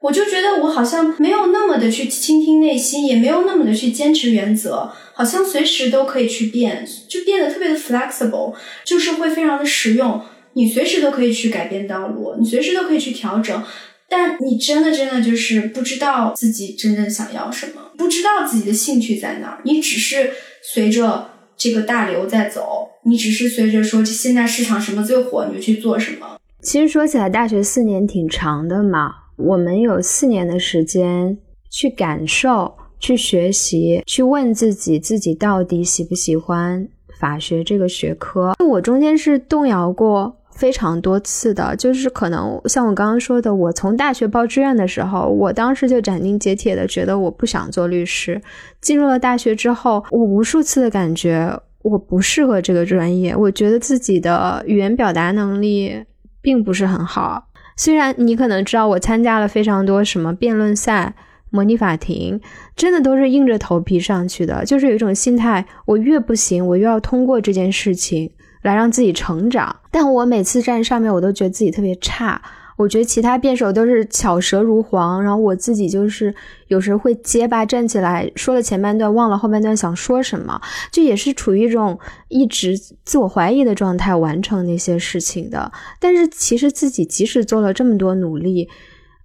[0.02, 10.22] 我就觉得我好像没有那么的去倾听内心，也没有那么的去坚持原则，好像随时都可以去变，就变得特别的 flexible，就是会非常的实用，
[10.54, 13.62] 你随时都可以去改变道路，你随时都可以去调整。
[14.10, 20.32] 但你真的真的就是不知道自己真正想要什么，不知道自己的兴趣在哪儿，你只是
[20.62, 26.38] 随着这个大流在走，你只是随着说现在市场什么最火，你就去做什么。
[26.62, 31.38] 其实说起来，大学四年挺长的嘛，我们有四年的时间
[31.70, 36.88] 去感受、去学习、去问自己，自己到底喜不喜欢
[37.20, 38.54] 法学这个学科。
[38.68, 40.38] 我中间是动摇过。
[40.58, 48.42] 非常多次的，就是可能像我刚刚说的，我从大学报志愿的时候，我当时就斩钉截铁的觉得我不想做律师。
[48.82, 56.04] 进入了大学之后，我无数次的感觉我不适合这个专业，我觉得自己的语言表达能力
[56.42, 57.48] 并不是很好。
[57.76, 61.14] 虽然你可能知道我参加了非常多什么辩论赛、
[61.52, 62.42] 模拟法庭，
[62.76, 68.32] 真的都是硬着头皮上去的，就是有一种心态，我越不行，我越要通过这件事情。
[68.62, 72.42] 来让自己成长，但我每次站上面，我都觉得自己特别差。
[72.78, 76.32] 我觉得其他辩手都是巧舌如簧，然后我自己就是
[76.68, 85.72] 有时候会结巴站起来，说了前半段，忘了后半段想说什么，就也是处于一种一直自我怀疑的状态完成那些事情的。
[86.00, 88.70] 但是其实自己即使做了这么多努力，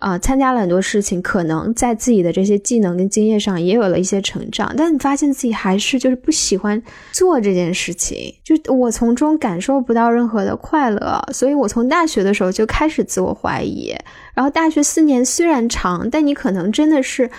[0.03, 13.95] 啊，参加了很多事情，可能在自己的这些技能跟经验上也有了一些成长，但你发现自己还是就是不喜欢做这件事情，就我从中感受不到任何的快乐，所以我从大学的时候就开始自我怀疑。
[14.35, 17.31] 然后大学四年虽然长，但你可能真的是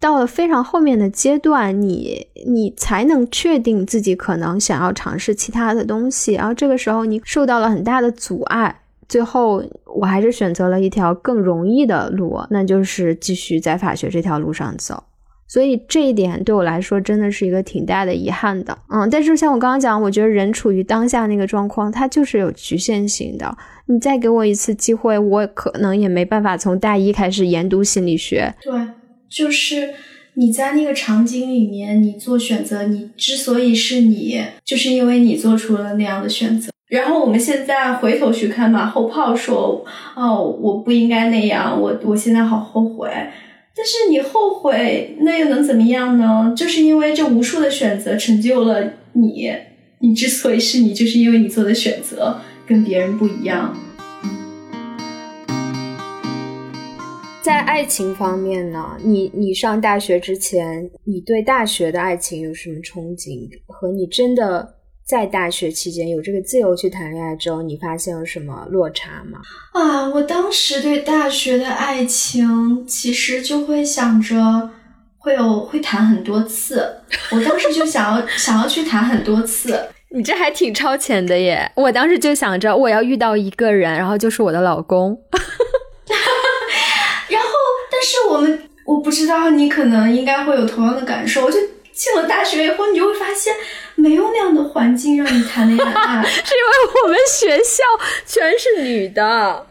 [0.00, 8.80] 到了非常后面的阶段，你你才能确定自己可能想要尝试其他的东西，然后这个时候你受到了很大的阻碍。
[9.08, 9.62] 最后，
[10.00, 15.04] 我还是选择了一条更容易的路，那就是继续在法学这条路上走。
[15.48, 18.76] 所以这一点对我来说真的是一个挺大的遗憾的。
[18.88, 23.56] 嗯，但是像我刚刚讲，我觉得人处于当下那个状况，它就是有局限性的。
[23.86, 28.52] 你再给我一次机会，我可能也没办法从大一开始研读心理学。
[28.60, 28.72] 对，
[29.30, 29.90] 就是
[30.34, 36.72] 你在那个场景里面，你做选择，你之所以是你，就是因为你做出了那样的选择。
[36.88, 43.10] 然后我们现在回头去看马后炮，说哦，我不应该那样，我我现在好后悔。
[43.74, 46.54] 但是你后悔，那又能怎么样呢？
[46.56, 49.52] 就是因为这无数的选择成就了你，
[49.98, 53.76] 你之所以是你，就是因为你做的选择跟别人不一样。
[57.42, 63.50] 在爱情方面呢，你你上大学之前，你对大学的爱情有什么憧憬？
[63.66, 64.75] 和你真的？
[65.06, 69.38] 在大学期间有这个自由去谈恋爱之后，你发现有什么落差吗？
[69.72, 74.68] 啊，我当时对大学的爱情其实就会想着
[75.16, 79.80] 会有会谈很多次，我当时就想要想要去谈很多次。
[80.08, 81.70] 你这还挺超前的耶！
[81.76, 85.16] 我当时就想着我要遇到一个人，然后就是我的老公。
[87.28, 87.48] 然后，
[87.92, 91.60] 但是我们我不知道你可能应该会有同样的感受，就。
[91.96, 93.54] 进了大学以后，你就会发现
[93.96, 97.82] 没有那样的环境让你谈恋爱， 是因为我们学校
[98.26, 99.66] 全是女的。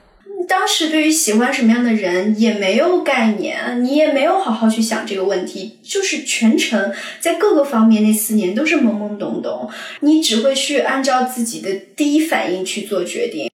[0.48, 9.70] 当时对于喜欢什么样的人也没有概念，你也没有好好去想这个问题，就是全程在各个方面那四年都是懵懵懂懂，
[10.02, 13.50] 你只会去按照自己的第一反应去做决定。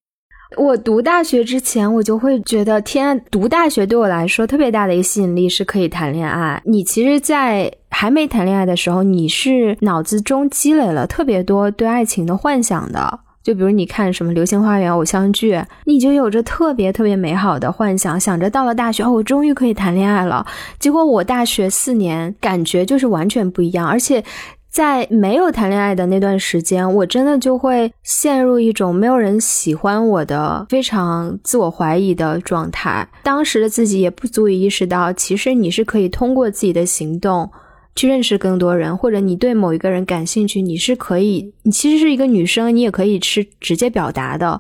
[0.58, 6.62] 我读大学之前，我就会觉得，天，读大学对我来说特别大的一个吸引力是可以谈恋爱。
[6.66, 13.20] 你其实，在还没谈恋爱的时候，你是脑子中积累了特别多对爱情的幻想的。
[13.44, 20.44] 就比如你看什么《流星花园》偶像剧，你就有着特别特别美好的幻想，想着到了大学，哦，我终于可以谈恋爱了。
[20.80, 24.24] 结果我大学四年，感觉就是完全不一样，而且。
[24.72, 33.06] 在没有谈恋爱的那段时间，我真的就会陷入一种没有人喜欢我的非常自我怀疑的状态。
[33.22, 37.52] 当时的自己也不足以意识到，其实你是可以通过自己的行动。
[37.96, 44.60] 去认识更多人，或者你对某一个人感兴趣，你是可以，你其实是一个女生，你也可以是直接表达的。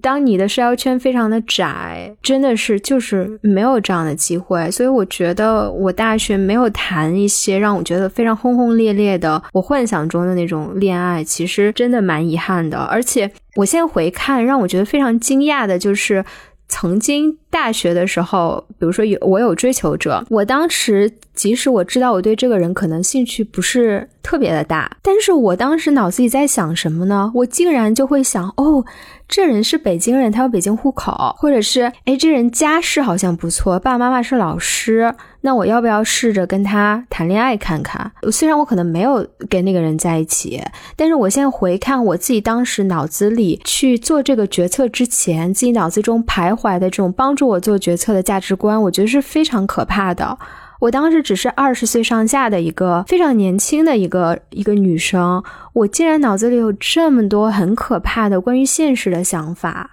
[0.00, 4.70] 当你的社交圈非常的窄，真的是就是没有这样的机会。
[4.70, 12.78] 所以我觉得我大学没有谈一些让我觉得非常轰轰烈烈的我幻想中的那种恋爱，其实真的蛮遗憾的。
[12.78, 16.24] 而且我现在回看，让我觉得非常惊讶的就是。
[16.72, 27.30] 曾经大学的时候，比如说有我有追求者，我当时即使我知道我对这个人可能兴趣不是特别的大，但是我当时脑子里在想什么呢？
[27.34, 28.82] 我竟然就会想，哦。
[29.28, 38.10] 这人是北京人，他有北京户口，或者是哎，这人家世好像不错，爸爸妈妈是老师，那我要不要试着跟他谈恋爱看看？
[38.30, 40.62] 虽然我可能没有跟那个人在一起，
[40.96, 50.38] 但是我现在回看我自己当时脑子里去做这个决策之前，自己脑子中徘徊的这种帮助我做决策的价值观，我觉得是非常可怕的。
[50.80, 55.40] 我当时只是二十岁上下的一个非常年轻的一个一个女生，
[55.74, 59.90] 我竟然脑子里有这么多很可怕的关于现实的想法，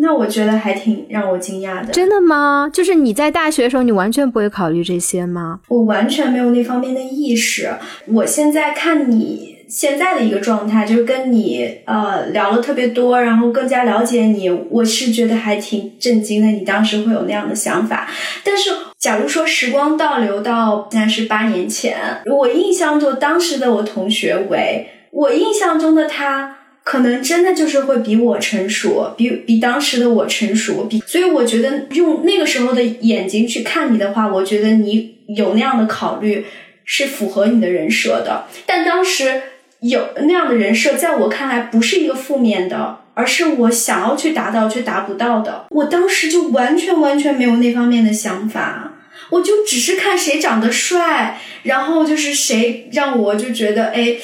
[0.00, 1.92] 那我觉得还挺让我惊讶的。
[1.92, 2.70] 真的吗？
[2.72, 5.60] 就是你在大学的时候，你完全不会考虑这些吗？
[5.68, 7.70] 我完全没有那方面的意识。
[8.06, 16.48] 我现在看你现在的一个状态，就是跟你呃聊了特别多，然后更加了解你，我是觉得还挺震惊的。
[16.48, 18.08] 你当时会有那样的想法，
[18.44, 18.70] 但是。
[18.98, 26.57] 假如说时光倒流到现在是八年前，我印象中当时的我同学为我印象中的他，
[26.88, 30.84] 可能真的就是会比我成熟，比比当时的我成熟。
[30.84, 36.46] 比所以我觉得用那个时候的眼睛去看你的话，我觉得你有那样的考虑
[36.86, 38.46] 是符合你的人设的。
[38.64, 39.42] 但当时
[39.80, 43.00] 有那样的人设，在我看来不是一个负面的。
[43.12, 48.92] 而是我想要去达到却达不到的，我当时就完全完全没有那方面的想法，
[49.30, 54.16] 我就只是看谁长得帅，然后就是谁让我就觉得哎，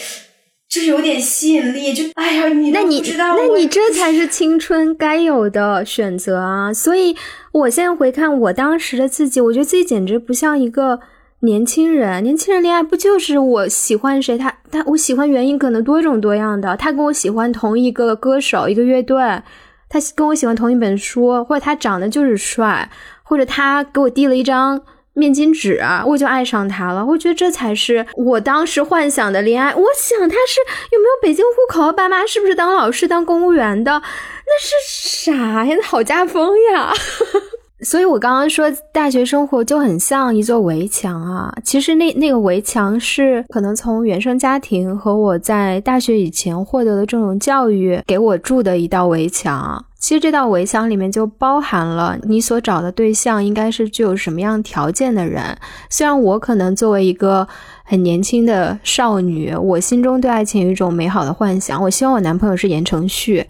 [0.74, 6.74] 就是有点吸引力，就哎呀，你那你不知道，那你这才是青春该有的选择啊！
[6.74, 7.14] 所以
[7.52, 10.98] 我现在回看我当时的自己，我觉得自己简直不像一个
[11.42, 12.24] 年轻人。
[12.24, 16.76] 年轻人恋爱不就是我喜欢谁，他他我喜欢原因可能多种多样的。
[16.76, 19.16] 他跟我喜欢同一个歌手、一个乐队，
[19.88, 22.90] 他跟我喜欢同一本书，或者他长得就是帅，
[23.22, 24.82] 或者他给我递了一张。
[25.14, 27.04] 面巾纸，我就爱上他了。
[27.04, 29.74] 我觉得这才是我当时幻想的恋爱。
[29.74, 30.60] 我想他是
[30.92, 34.02] 有没有北京户口，爸妈是不是当老师、当公务员的？
[34.46, 34.72] 那是
[35.24, 35.74] 啥呀？
[35.76, 36.92] 那好家风呀！
[37.84, 41.54] 所以我刚刚说大学生活就很像一座围墙啊。
[41.62, 49.84] 其实那那个围墙是可能从原生家庭和我在大学以前获得的这种教育给我筑的一道围墙。
[49.98, 55.56] 其实这道围墙里面就包含了你所找的对象应该是具有什么样条件的人。
[55.88, 57.48] 虽然我可能作为一个
[57.84, 63.46] 很年轻的少女，我心中对爱情有一种美好的幻想，我希望我男朋友是言承旭。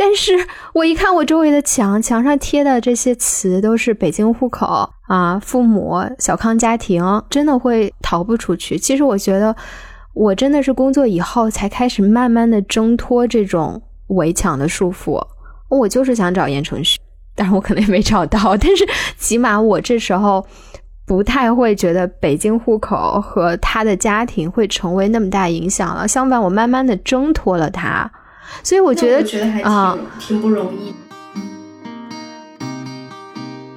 [0.00, 0.32] 但是
[0.74, 8.78] 我一看我周围的墙，墙上贴的这些词都是北京户口啊，父母小康家庭，真的会逃不出去。
[8.78, 9.56] 其实我觉得，
[10.14, 15.20] 我真的是工作以后才开始慢慢的挣脱这种围墙的束缚。
[15.68, 16.96] 我就是想找言承旭，
[17.34, 18.56] 但是我可能也没找到。
[18.56, 18.86] 但是
[19.16, 20.46] 起码我这时候
[21.04, 26.06] 不太会觉得北京户口和他的家庭会成为那么大影响了。
[26.06, 28.08] 相反，我慢慢的挣脱了他，
[28.62, 30.94] 所以我觉得觉得还挺挺不容易。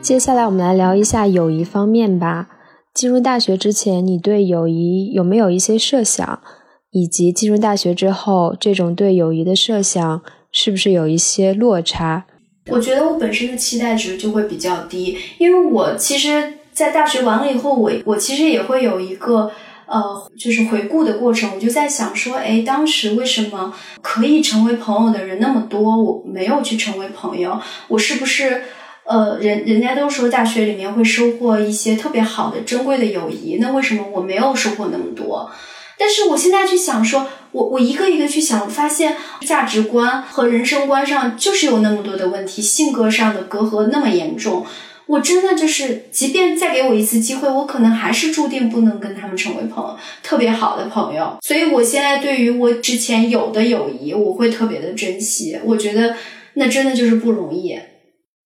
[0.02, 2.48] 接下来我们来聊一下友谊方面吧。
[2.94, 6.42] 进入大学之前，你对友谊有没有一些设想？
[6.90, 10.22] 以及进入大学之后，这种对友谊的设想？
[10.52, 12.26] 是不是有一些落差？
[12.68, 19.50] 我觉得我本身的期待值就会比较低，因为我其实，在大学完了以后，我我其实也会有一个
[19.92, 21.52] 呃，就是回顾的过程。
[21.54, 27.60] 我就在想说，哎，当时为什么可以成为朋友的人那么多，我没有去成为朋友？
[27.90, 28.64] 我是不是
[29.06, 35.52] 呃，人人家都说大学里面会收获一些特别好的、珍贵的友谊，那为什么我没有收获那么多？
[35.98, 37.28] 但是我现在去想说。
[37.54, 44.66] 我我一个一个去想，发现价值观和人生观上就是有那么多的问题，性格上的隔阂那么严重。
[45.08, 51.38] 我真的就是，即便再给我一次机会，我可能还是注定不能跟他们成为朋友，特别好的朋友。
[51.42, 55.60] 所以我现在对于我之前有的友谊，我会特别的珍惜。
[55.64, 56.16] 我觉得
[56.54, 57.78] 那真的就是不容易。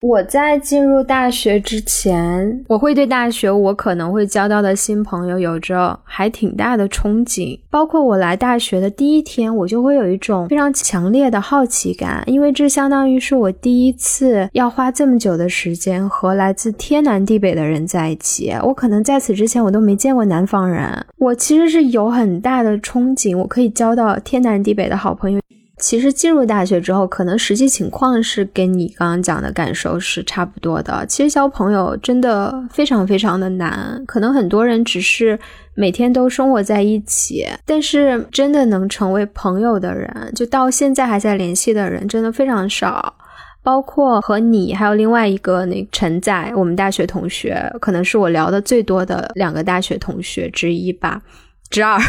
[0.07, 7.59] 我在进入大学之前，我会对大学我可能会交到的新朋友有着还挺大的憧憬。
[7.71, 18.53] 包括我来大学的第一天，我就会有一种非常强烈的好奇感，因为这相当于是我第一次要花这么久的时间和来自天南地北的人在一起。
[18.61, 25.41] 我可能在此之前我都没见过南方人，我其实是有很大的憧憬，我可以交到天南地北的好朋友。
[25.85, 31.05] 其实进入大学之后，可能实际情况是跟你刚刚讲的感受是差不多的。
[31.05, 35.39] 其实交朋友真的非常非常的难，可能很多人只是
[35.75, 43.13] 每天都生活在一起，但是真的能成为朋友的人，就到现在还在联系的人，真的非常少。
[43.61, 51.21] 包括和你还有另外一个那陈仔，我们大学同学，可能是我聊的最多的两个大学同学之一吧。
[51.69, 51.99] 之二，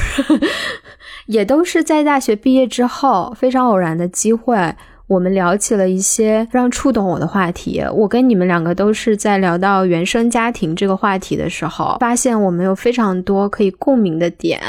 [1.27, 4.75] 也都是在大学毕业之后非常偶然的机会，
[5.07, 7.83] 我们聊起了一些非常触动我的话题。
[7.93, 14.61] 我跟你们两个都是在聊到原生家庭这个话题的时候，发现我们有非常多可以共鸣的点，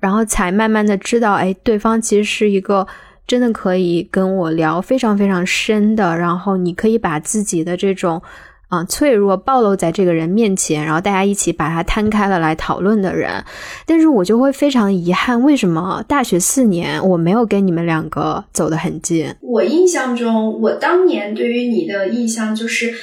[0.00, 2.86] 然后才慢慢的知道，哎，对方其实是一个
[3.26, 8.20] 真的可以跟我聊非常非常深的，然后你可以把自己的这种。
[8.72, 13.44] 啊，脆弱暴露在这个人面前，然后大家一起把它摊开了来讨论的人，
[13.84, 19.34] 但是我就会非常遗憾，为什么大学四年我没有跟你们两个走得很近？
[19.42, 22.94] 我印象中，我当年对于你的印象就是，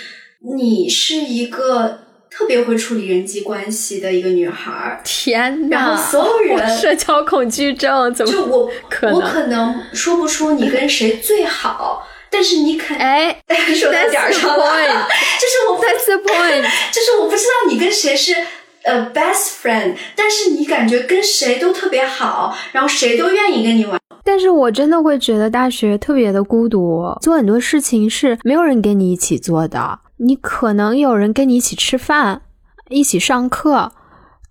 [0.58, 2.00] 你是一个
[2.32, 5.00] 特别会处理人际关系的一个女孩。
[5.04, 5.78] 天哪！
[5.78, 8.72] 然后所有人社交恐惧症怎么就我？
[9.14, 12.08] 我可能说不出你跟谁最好。
[12.32, 13.42] 但是你肯哎，
[13.76, 15.08] 说到点儿上了，
[15.40, 16.62] 就 是我 That's the point，
[16.94, 18.34] 就是我不知道你跟谁是
[18.84, 24.00] 呃 best friend，但是你感觉跟谁都特别好，然后谁都愿意跟你玩。
[24.24, 30.00] 但是我真的会觉得大学特别的孤独，做很多事情是没有人跟你一起做的。
[30.18, 32.42] 你可能有人跟你一起吃饭，
[32.90, 33.92] 一起上课。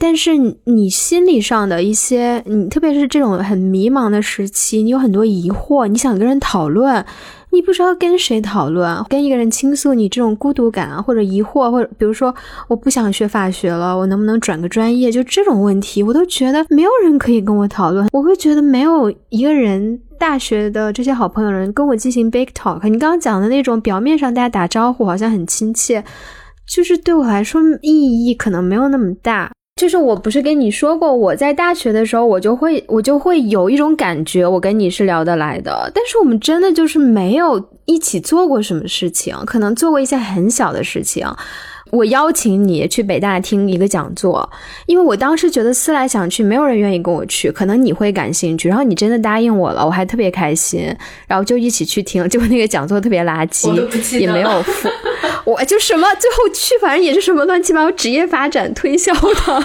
[0.01, 7.05] 但是你心理上的一些，你特别是这种很迷茫的时期，你有很多疑惑，你想跟人讨论，
[7.51, 12.34] 你不知道跟谁讨论，跟一个人倾诉你这种孤独感或者疑惑，或者比如说
[12.68, 15.11] 我不想学法学了，我能不能转个专业？
[15.11, 18.09] 就这种问题，我都觉得没有人可以跟我讨论。
[18.12, 22.82] 我会觉得没有一个人，大学的这些好朋友人跟我进行 big talk。
[22.88, 26.05] 你刚刚讲的那种表面上大家打招呼好像很亲切，
[26.66, 29.51] 就是对我来说意义可能没有那么大。
[29.79, 35.91] 就是我不是跟你说过，我在大学的时候，我就会我就会有一种感觉，我跟你是聊得来的。
[35.95, 41.24] 但是我们真的就是没有一起做过什么事情，可能做过一些很小的事情。
[41.91, 44.51] 我邀请你去北大听一个讲座，
[44.85, 48.68] 因为我当时觉得思来想去，没有人愿意跟我去，可能你会感兴趣。
[48.68, 50.95] 然后你真的答应我了，我还特别开心，
[51.26, 52.29] 然后就一起去听。
[52.29, 54.89] 结果那个讲座特别垃圾，也没有 付，
[55.45, 59.64] 我就什么最后去，反正也是什么乱七八糟职业发展推销的。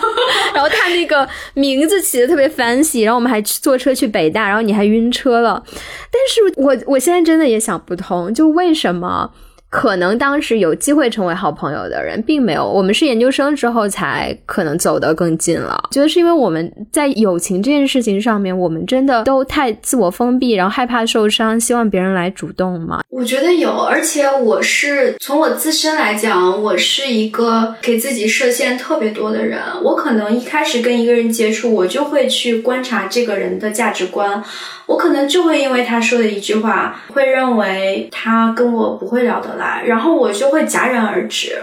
[0.53, 5.63] 然后他那个名字起的特别 fancy，然后我们还坐车去北大，然后你还晕车了。
[6.11, 9.31] 但是我我现在真的也想不通，就为什么。
[9.73, 12.63] 可能当时有机会成为好朋友的人，并没有。
[12.63, 15.89] 我们是研究生之后才可能走得更近了。
[15.89, 23.01] 觉得是因为我们在友情这件事情上面，我们真的都太自我封闭，然后害怕受伤，希望别人来主动吗？
[23.09, 29.59] 我觉得有，而且我是从我自身来讲，我是一个给自己设限特别多的人。
[29.83, 34.43] 我可能一开始跟一个人接触，我就会去观察这个人的价值观。
[34.85, 41.61] 我可能就会因为他说的一句话，会认为他跟我不会聊得来，然后我就会戛然而止。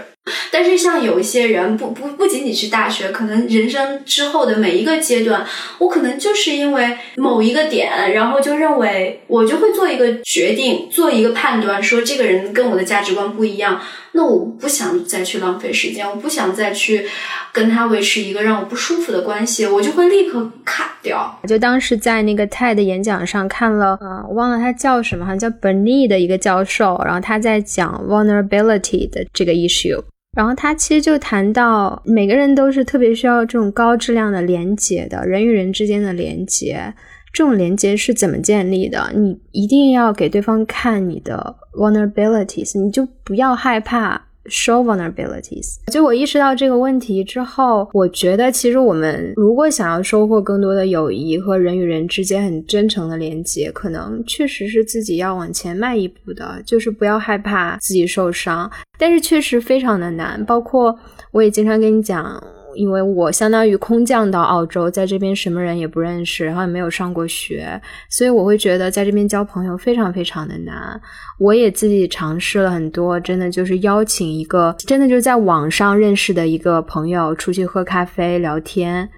[0.51, 5.43] 但是像有一些人，不不不仅仅是大学，可能人生之后的每一个阶段，
[5.79, 13.81] 我可能就是因为某一个点，然后就认为我就会做一个决定，做一个判断，说这个人跟我的价值观不一样，
[14.13, 17.05] 那我不想再去浪费时间，我不想再去
[17.53, 21.39] 跟他维持一个让我不舒服的关系，我就会立刻卡掉。
[21.47, 30.03] 就当时在那个泰的演讲上看了，呃，我忘了他叫什么，好像叫 Bernie 的一个教授，然后他在讲 vulnerability 的这个 issue。
[30.37, 36.93] 然后他其实就谈到，每个人都是特别需要这种高质量的连接的，人与人之间的连接，
[37.33, 39.11] 这种连接是怎么建立的？
[39.15, 44.27] 你一定要给对方看你的 vulnerabilities，你就不要害怕。
[44.47, 45.75] show vulnerabilities。
[45.91, 58.69] 就我意识到这个问题之后，我觉得其实我们如果想要收获更多的友谊和人与人之间很真诚的连接，可能确实是自己要往前迈一步的，就是不要害怕自己受伤。
[58.97, 60.97] 但是确实非常的难，包括
[61.31, 62.43] 我也经常跟你讲。
[62.75, 70.99] 因为我相当于空降到澳洲，在这边什么人也不认识，然后也没有上过学，所以我会觉得在这边交朋友非常非常的难。
[71.39, 79.09] 我也自己尝试了很多，真的就是邀请一个真的就是在网上认识的一个朋友出去喝咖啡聊天，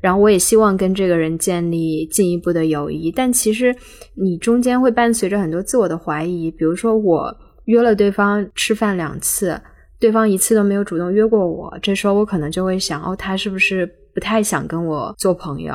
[0.00, 3.12] 然后我也希望跟这个人建立进一步的友谊。
[3.12, 3.74] 但其实
[4.14, 7.36] 你中间会伴随着很多自我的怀疑，比如说我
[7.66, 9.60] 约了对方吃饭两次。
[9.98, 15.74] 对方一次都没有主动约过我，这时候我可能就会想，哦，他是不是不太想跟我做朋友？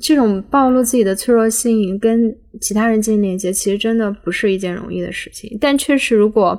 [0.00, 5.58] 这种暴露自己的脆弱性，跟其他人进行连接，其实真的不是一件容易的事情。
[5.60, 6.58] 但确实，如果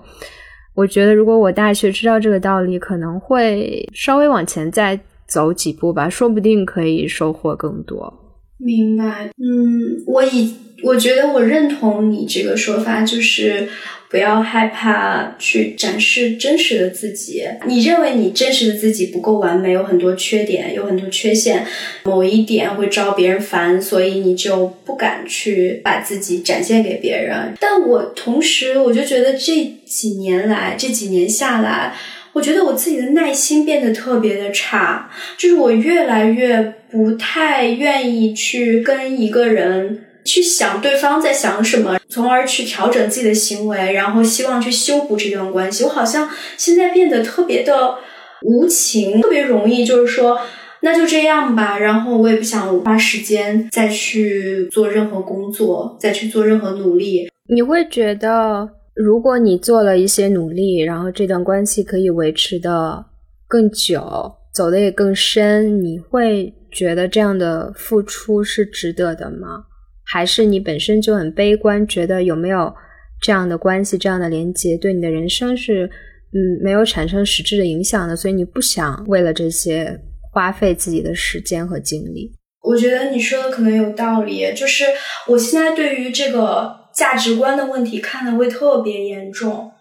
[0.74, 8.14] 我觉得，如果我大学知道这个道理，可能会稍微往前再走几步吧，说不定可以收获更多。
[8.58, 13.68] 明白，嗯，我以我觉得我认同你这个说法，就是。
[14.10, 17.44] 不要害怕去展示真实的自己。
[17.66, 21.66] 你认为你真实的自己不够完美，有很多缺点，有很多缺陷，
[22.04, 27.54] 某一点会招别人烦，所以你就不敢去把自己展现给别人。
[27.60, 31.94] 但我同时，我就觉得这几年来，这几年下来，
[32.34, 40.06] 我觉得我自己的耐心变得特别的差，就是我越来越不太愿意去跟一个人。
[40.26, 45.84] 去想对方在想什么，从而去调整自己的行为，然后希望去修补这段关系。
[45.84, 47.96] 我好像现在变得特别的
[48.42, 50.40] 无情，特别容易就是说，
[50.82, 51.78] 那就这样吧。
[51.78, 57.30] 然后我也不想花时间再去做任何工作，再去做任何努力。
[57.48, 63.06] 你会觉得，如果你做了一些努力，然后这段关系可以维持的
[63.48, 69.66] 更久，走的也更深，你会觉得这样的付出是值得的吗？
[70.06, 72.74] 还是你本身就很悲观，觉得有没有
[73.22, 75.86] 这样的关系、这样的连接，对你的人生是
[76.32, 80.00] 嗯没有产生实质的影响的，所以你不想为了这些
[80.32, 82.32] 花费自己的时间和精力。
[82.62, 84.86] 我觉得你说的可能有道理，就是
[85.28, 89.72] 我现在对于这个价值观的问题看的会特别严重，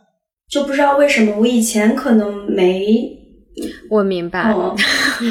[0.49, 2.87] 就不知道为什么我以前可能没。
[3.91, 4.55] 我明白，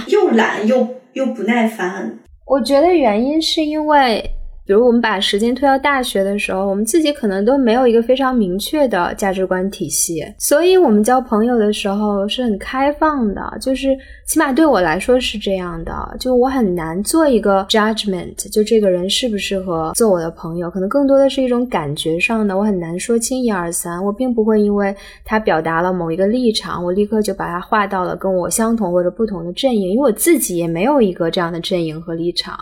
[0.08, 2.20] 又懒又又不耐烦。
[2.46, 4.24] 我觉得原因是因为。
[4.66, 13.90] 比如我们把时间推到大学的时候，我们自己可能都没有一个非常明确的价值观体系，所以我们交朋友的时候是很开放的，就是
[14.26, 24.96] 起码对我来说是这样的，就我很难做一个 judgment，就这个人适不适合做我的朋友，可能更多的是一种感觉上的，我很难说清一二三，我并不会因为
[25.26, 32.58] 他表达了某一个立场，我立刻就把他划到了跟我相同或者不同的阵营，因为我自己也没有一个这样的阵营和立场。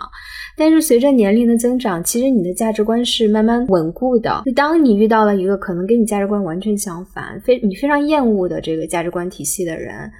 [0.56, 4.42] 但是随着年龄的增长，其实你的价值观是慢慢稳固的。
[4.44, 10.10] 就当你遇到了一个可能跟你价值观完全相反、非你非常厌恶的这个价值观体系的人，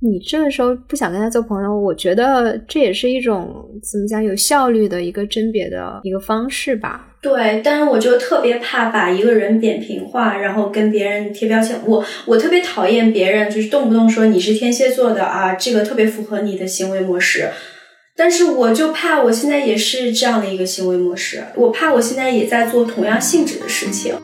[0.00, 7.06] 你这个时候不想跟他做朋友，我觉得这也是一种怎么讲有效率的一个甄别的一个方式吧。
[7.20, 11.76] 对，但是我就特别怕把一个人扁平化，然后跟别人贴标签。
[11.84, 17.50] 我我特别讨厌别人就是动不动说你是天蝎座的啊，这个特别符合你的行为模式。
[18.20, 24.14] 但是我就怕我现在也是这样的一个行为模式，我怕我现在也在做同样性质的事情。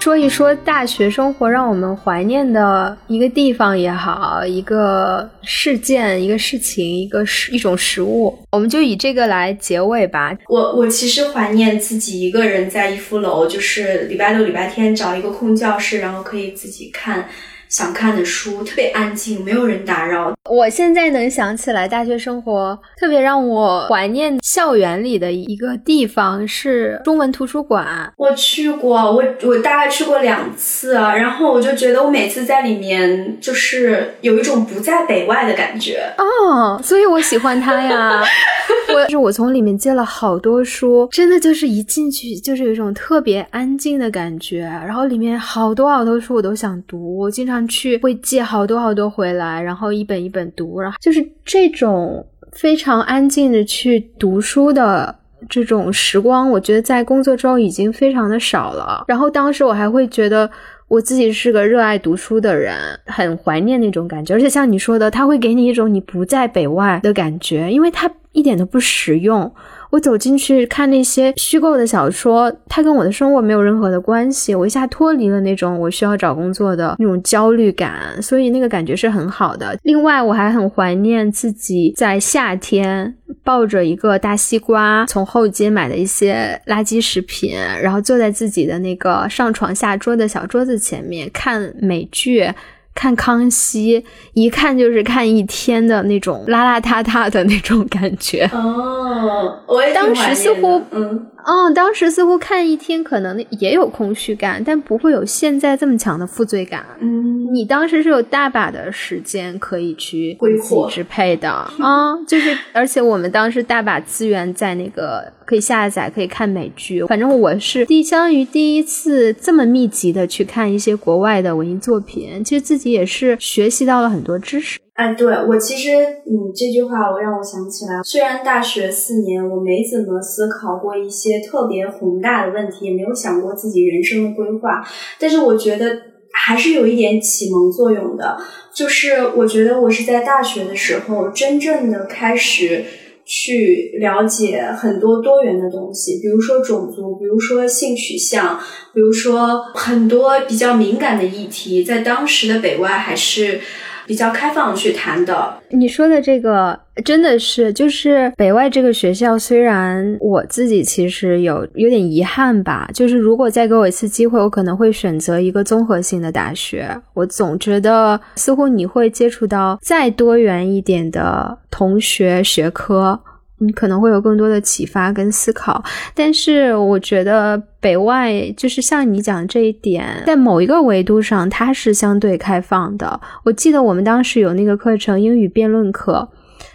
[0.00, 10.34] 说一说大学生活让我们怀念的一个地方也好，一个事件、一个事情、一个食一种食物，我们就以这个来结尾吧。
[10.48, 17.28] 我我其实怀念自己一个人在逸夫楼，就是礼拜六、礼拜天找一个空教室，然后可以自己看。
[17.76, 20.34] 想看的书特别安静，没有人打扰。
[20.48, 28.10] 我现在能想起来，大学生活特别让我怀念校园里的一个地方是中文图书馆。
[28.16, 38.22] 我去过，我我大概去过两次，然后我就觉得我每次在里面就是有一种不在北外的感觉哦，所以我喜欢它呀。
[38.88, 47.65] 我就是我从里面借了好多书，真的就是一进去就是有一种特别安静的感觉，然后里面好多好多书我都想读，我经常。
[47.68, 55.14] 去会借好多好多回来，然后一本一本读，然后就是这种非常安静的去读书的
[55.48, 59.04] 这种时光，我觉得在工作中已经非常的少了。
[59.06, 60.50] 然后当时我还会觉得
[60.88, 64.34] 我自己是个热爱读书的人，很怀念那种感觉。
[64.34, 69.52] 而且像你说的，它会给你一种你不在北外的感觉，因为它一点都不实用。
[69.90, 74.54] 我走进去看那些虚构的小说，它跟我的生活没有任何的关系。
[74.54, 79.78] 我一下脱离了那种我需要找工作的那种焦虑感，所以那个感觉是很好的。
[79.82, 83.14] 另外，我还很怀念自己在夏天
[83.44, 92.50] 抱着一个大西瓜，从后街买的一些垃圾食品，然后坐在自己的那个上床下桌的小桌子前面看美剧。
[92.96, 98.50] 看康熙，一看就是看一天的那种邋邋遢遢的那种感觉。
[98.52, 101.26] 哦，我也当时似乎，嗯。
[101.48, 106.84] 嗯，当时似乎看一天可能也有空虚感，但不会有现在这么强的负罪感。
[106.98, 117.04] 嗯，你当时是有大把的时间可以去自己支配的 啊，就是而且我们当时大把资源在那个可以下载可以看美剧。
[117.06, 124.78] 反正我是第相当于第一次这么密集的去看一些国外的文艺作品，其实自己也是学习到了很多知识。
[124.94, 125.90] 哎，对我其实
[126.24, 134.82] 你这句话，我让我想起来，虽然大学四年我没怎么思考过一些特别宏大的问题，也没有想过自己人生的规划，
[135.20, 136.00] 但是我觉得
[136.36, 138.36] 还是有一点启蒙作用的。
[138.72, 142.84] 就是我觉得我是在大学的时候，真正的开始
[143.24, 148.60] 去了解很多多元的东西，比如说种族，比如说性取向，
[148.92, 153.60] 比如说很多比较敏感的议题，在当时的北外还是。
[154.06, 166.88] 比较开放去谈的，你说的这个真的是，就是北外这个学校，虽然我自己其实有有点遗憾吧，就是如果再给我一次机会，我可能会选择一个综合性的大学。
[167.14, 173.20] 我总觉得似乎你会接触到再多元一点的同学学科。
[173.58, 175.82] 你可能会有更多的启发跟思考，
[176.14, 183.20] 但是我觉得北外就是像你讲这一点，在某一个维度上，它是相对开放的。
[183.44, 186.28] 我记得我们当时有那个课程英语辩论课，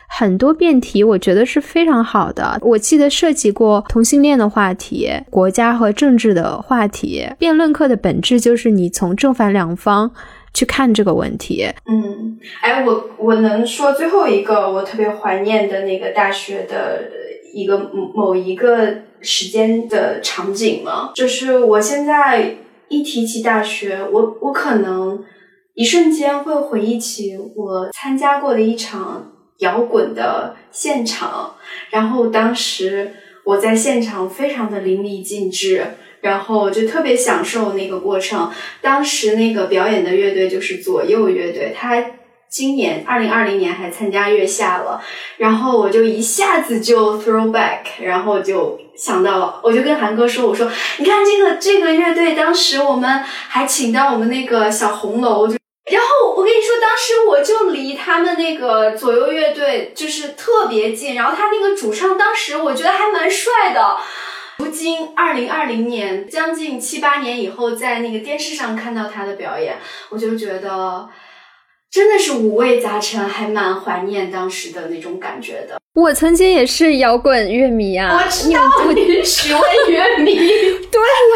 [0.09, 2.57] 很多辩题我觉得是非常好的。
[2.61, 7.27] 我记得涉及过同性恋的话题、国家和政治的话题。
[7.37, 10.11] 辩论课的本质就是你从正反两方。
[10.53, 11.65] 去看这个问题。
[11.85, 17.09] 嗯，哎，我我能说最后一个我特别怀念的那个大学的
[17.53, 21.11] 一个某一个时间的场景吗？
[21.15, 22.57] 就是我现在
[22.89, 25.23] 一提起大学，我我可能
[25.73, 31.55] 一瞬间会回忆起我参加过的一场摇滚的现场，
[31.89, 33.13] 然后当时
[33.45, 35.85] 我在现场非常的淋漓尽致。
[36.21, 38.51] 然后就特别享受那个过程。
[38.81, 42.03] 当时那个表演的乐队就是左右乐队，他
[42.49, 45.01] 今年二零二零年还参加月下了，
[45.37, 55.55] 然后我就一下子就 throwback，然后就想到了，我就跟韩哥说，我说你看这个这个乐队，当时我们还请到我们那个小红楼，就
[55.89, 63.97] 然后我跟你说，当时我就离他们那个左右乐队就是特别近，然后他那个主唱当时我觉得还蛮帅的。
[64.61, 69.77] 如今二零二零年，将近七八年以后，在那个电视上看到他的表演，
[70.09, 71.09] 我就觉得。
[71.93, 75.77] 真的是五味杂陈，还蛮怀念当时的那种感觉的。
[75.93, 78.61] 我曾经也是摇滚乐迷啊，我知道
[78.93, 79.59] 你是许巍
[79.89, 80.33] 乐迷。
[80.89, 81.35] 对呀，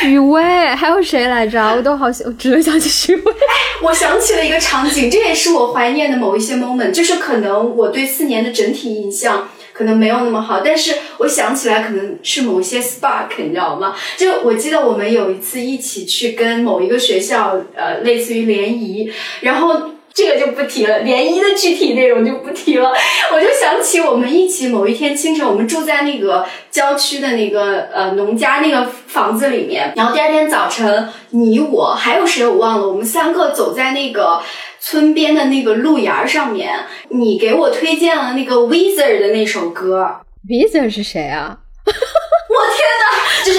[0.00, 0.40] 许巍，
[0.76, 1.60] 还有谁来着？
[1.74, 3.34] 我都好想，我只能想起许巍。
[3.82, 13.94] 我想起了一个场景，这也是我怀念的某一些 moment，就是可能我对四年的整体印象可能没有那么好，但是我想起来可能是某些 spark，你知道吗？
[14.16, 19.10] 就我记得我们有一次一起去跟某一个学校，呃，类似于联谊，
[19.40, 19.90] 然后。
[20.16, 22.90] 这个就不提了，联谊的具体内容就不提了。
[23.34, 34.40] 我就想起我们一起某一天清晨，我们住在那个郊区的那个呃农家那个房子里面，然后第二天早晨，你我还有谁我忘了，我们三个走在那个
[34.88, 36.72] 村边的那个路沿儿上面，
[37.08, 40.20] 你给我推荐了那个 w i z a r 的那首歌。
[40.48, 41.58] w i z a r 是谁啊？
[41.84, 43.58] 我天哪，就是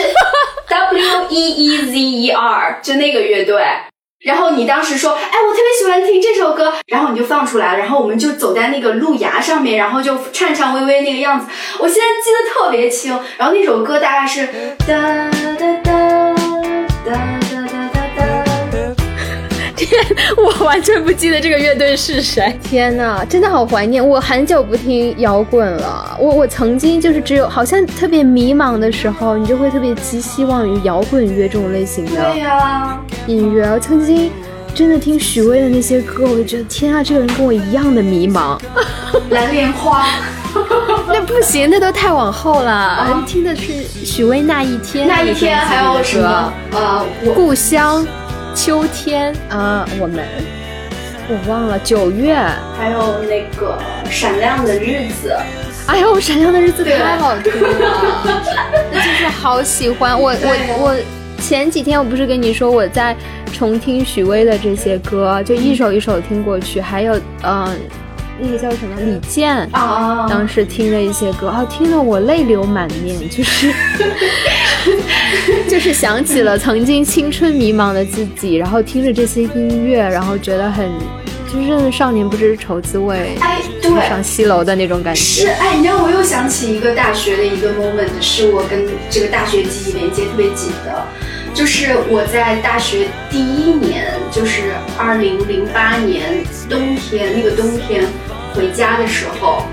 [0.69, 3.61] W E E Z E R，就那个乐队。
[4.23, 11.45] 然后你当时说，哎，我特别喜欢听这首歌，然后你就放出来，然后我们就走在那个路牙上面，然后就颤颤巍巍那个样子，
[11.80, 13.19] 我现在记得特别清。
[13.38, 14.47] 然后那首歌大概是
[14.88, 15.30] 哒。
[15.59, 16.34] 哒哒
[17.05, 17.47] 哒
[20.38, 22.57] 我完全不记得这个乐队是谁。
[22.63, 24.05] 天呐，真的好怀念！
[24.05, 26.15] 我很久不听摇滚了。
[26.19, 32.11] 我我曾经就是只有好像特别迷茫的时候，你就会特别寄希望于摇滚乐这种类型的。
[32.11, 32.99] 对呀。
[33.25, 34.31] 音乐，我曾经
[34.73, 38.59] 真的听许巍的那些歌，我就觉得天啊，这个人跟我一样的迷茫。
[39.31, 40.05] 蓝莲花，
[41.07, 43.23] 那不行，那都太往后了。
[43.25, 46.53] 听的是许巍那一天，那一天还有什么？
[46.71, 48.05] 呃，故乡，
[48.58, 50.26] 秋天啊，我们，
[51.30, 52.36] 我忘了九月，
[52.76, 53.78] 还有那个
[54.10, 55.32] 闪亮的日子。
[55.86, 58.43] 哎呦，闪亮的日子太好听了，
[58.91, 60.95] 那就是好喜欢我我我。
[61.39, 63.16] 前几天我不是跟你说我在
[63.53, 67.80] 重听许巍的这些歌，就一首一首听过去，还有嗯，
[68.39, 73.73] 那个叫什么李健啊，当时听了一些歌啊，听得我泪流满面，就是
[75.67, 80.89] 就是想起了曾经青春迷茫的自己，然后听着这些音乐，然后觉得很
[81.51, 85.19] 就是少年不知愁滋味，哎，对，上西楼的那种感觉。
[85.21, 91.05] 是哎，你知道我又想起一个大学的一个 moment，是我跟这个大学记忆连接特别紧的。
[91.58, 98.05] 就是我在大学第一年，就是二零零八年冬天，那个冬天
[98.53, 99.64] 回家的时候，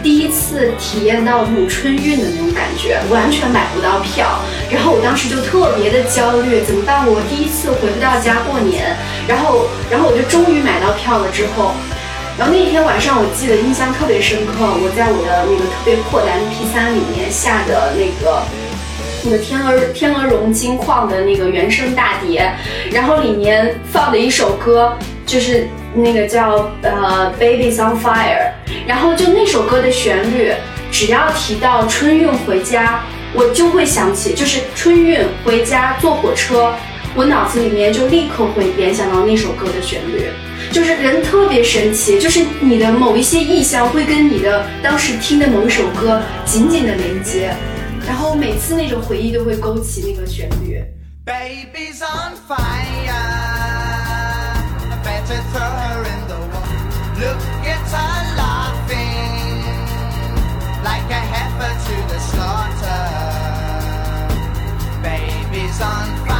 [0.00, 4.38] 第一次体验到那种春运的那种感觉，完全买不到票。
[4.70, 7.04] 然后我当时就特别的焦虑，怎么办？
[7.04, 8.94] 我第一次回不到家过年。
[9.26, 11.74] 然后，然后我就终于买到票了之后，
[12.38, 18.40] 然后那天晚上我记得印象特别深刻，我在我的那个特别破的 MP3 里面下的那个。
[19.24, 22.52] 那个天鹅天鹅绒金矿的那个原声大碟，
[22.92, 28.50] 然后里面放的一首歌就是那个叫呃 Baby's on Fire，
[28.86, 30.52] 然后就那首歌的旋律，
[30.92, 33.00] 只要提到春运回家，
[33.32, 36.74] 我就会想起，就是春运回家坐火车，
[37.14, 40.26] 我脑子里面就立刻会联想到那首歌的旋律，
[40.70, 47.54] 就是人特别神奇，就是你的某一些意象会跟你的当时听的某一首歌紧紧的连接。
[48.06, 50.82] 然后每次那种回忆都会勾起那个旋律。
[51.24, 53.14] Baby's on fire,
[55.02, 56.80] better throw her in the water.
[57.18, 59.64] Look at her laughing,
[60.82, 63.04] like a heifer to the slaughter.
[65.02, 66.33] Baby's on fire,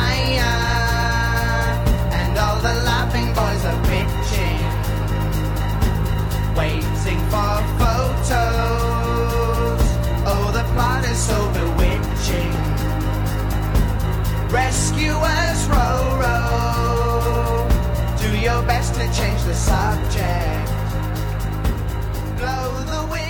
[14.54, 17.68] Rescuers row, row.
[18.20, 20.68] Do your best to change the subject.
[22.38, 23.23] Blow the wind.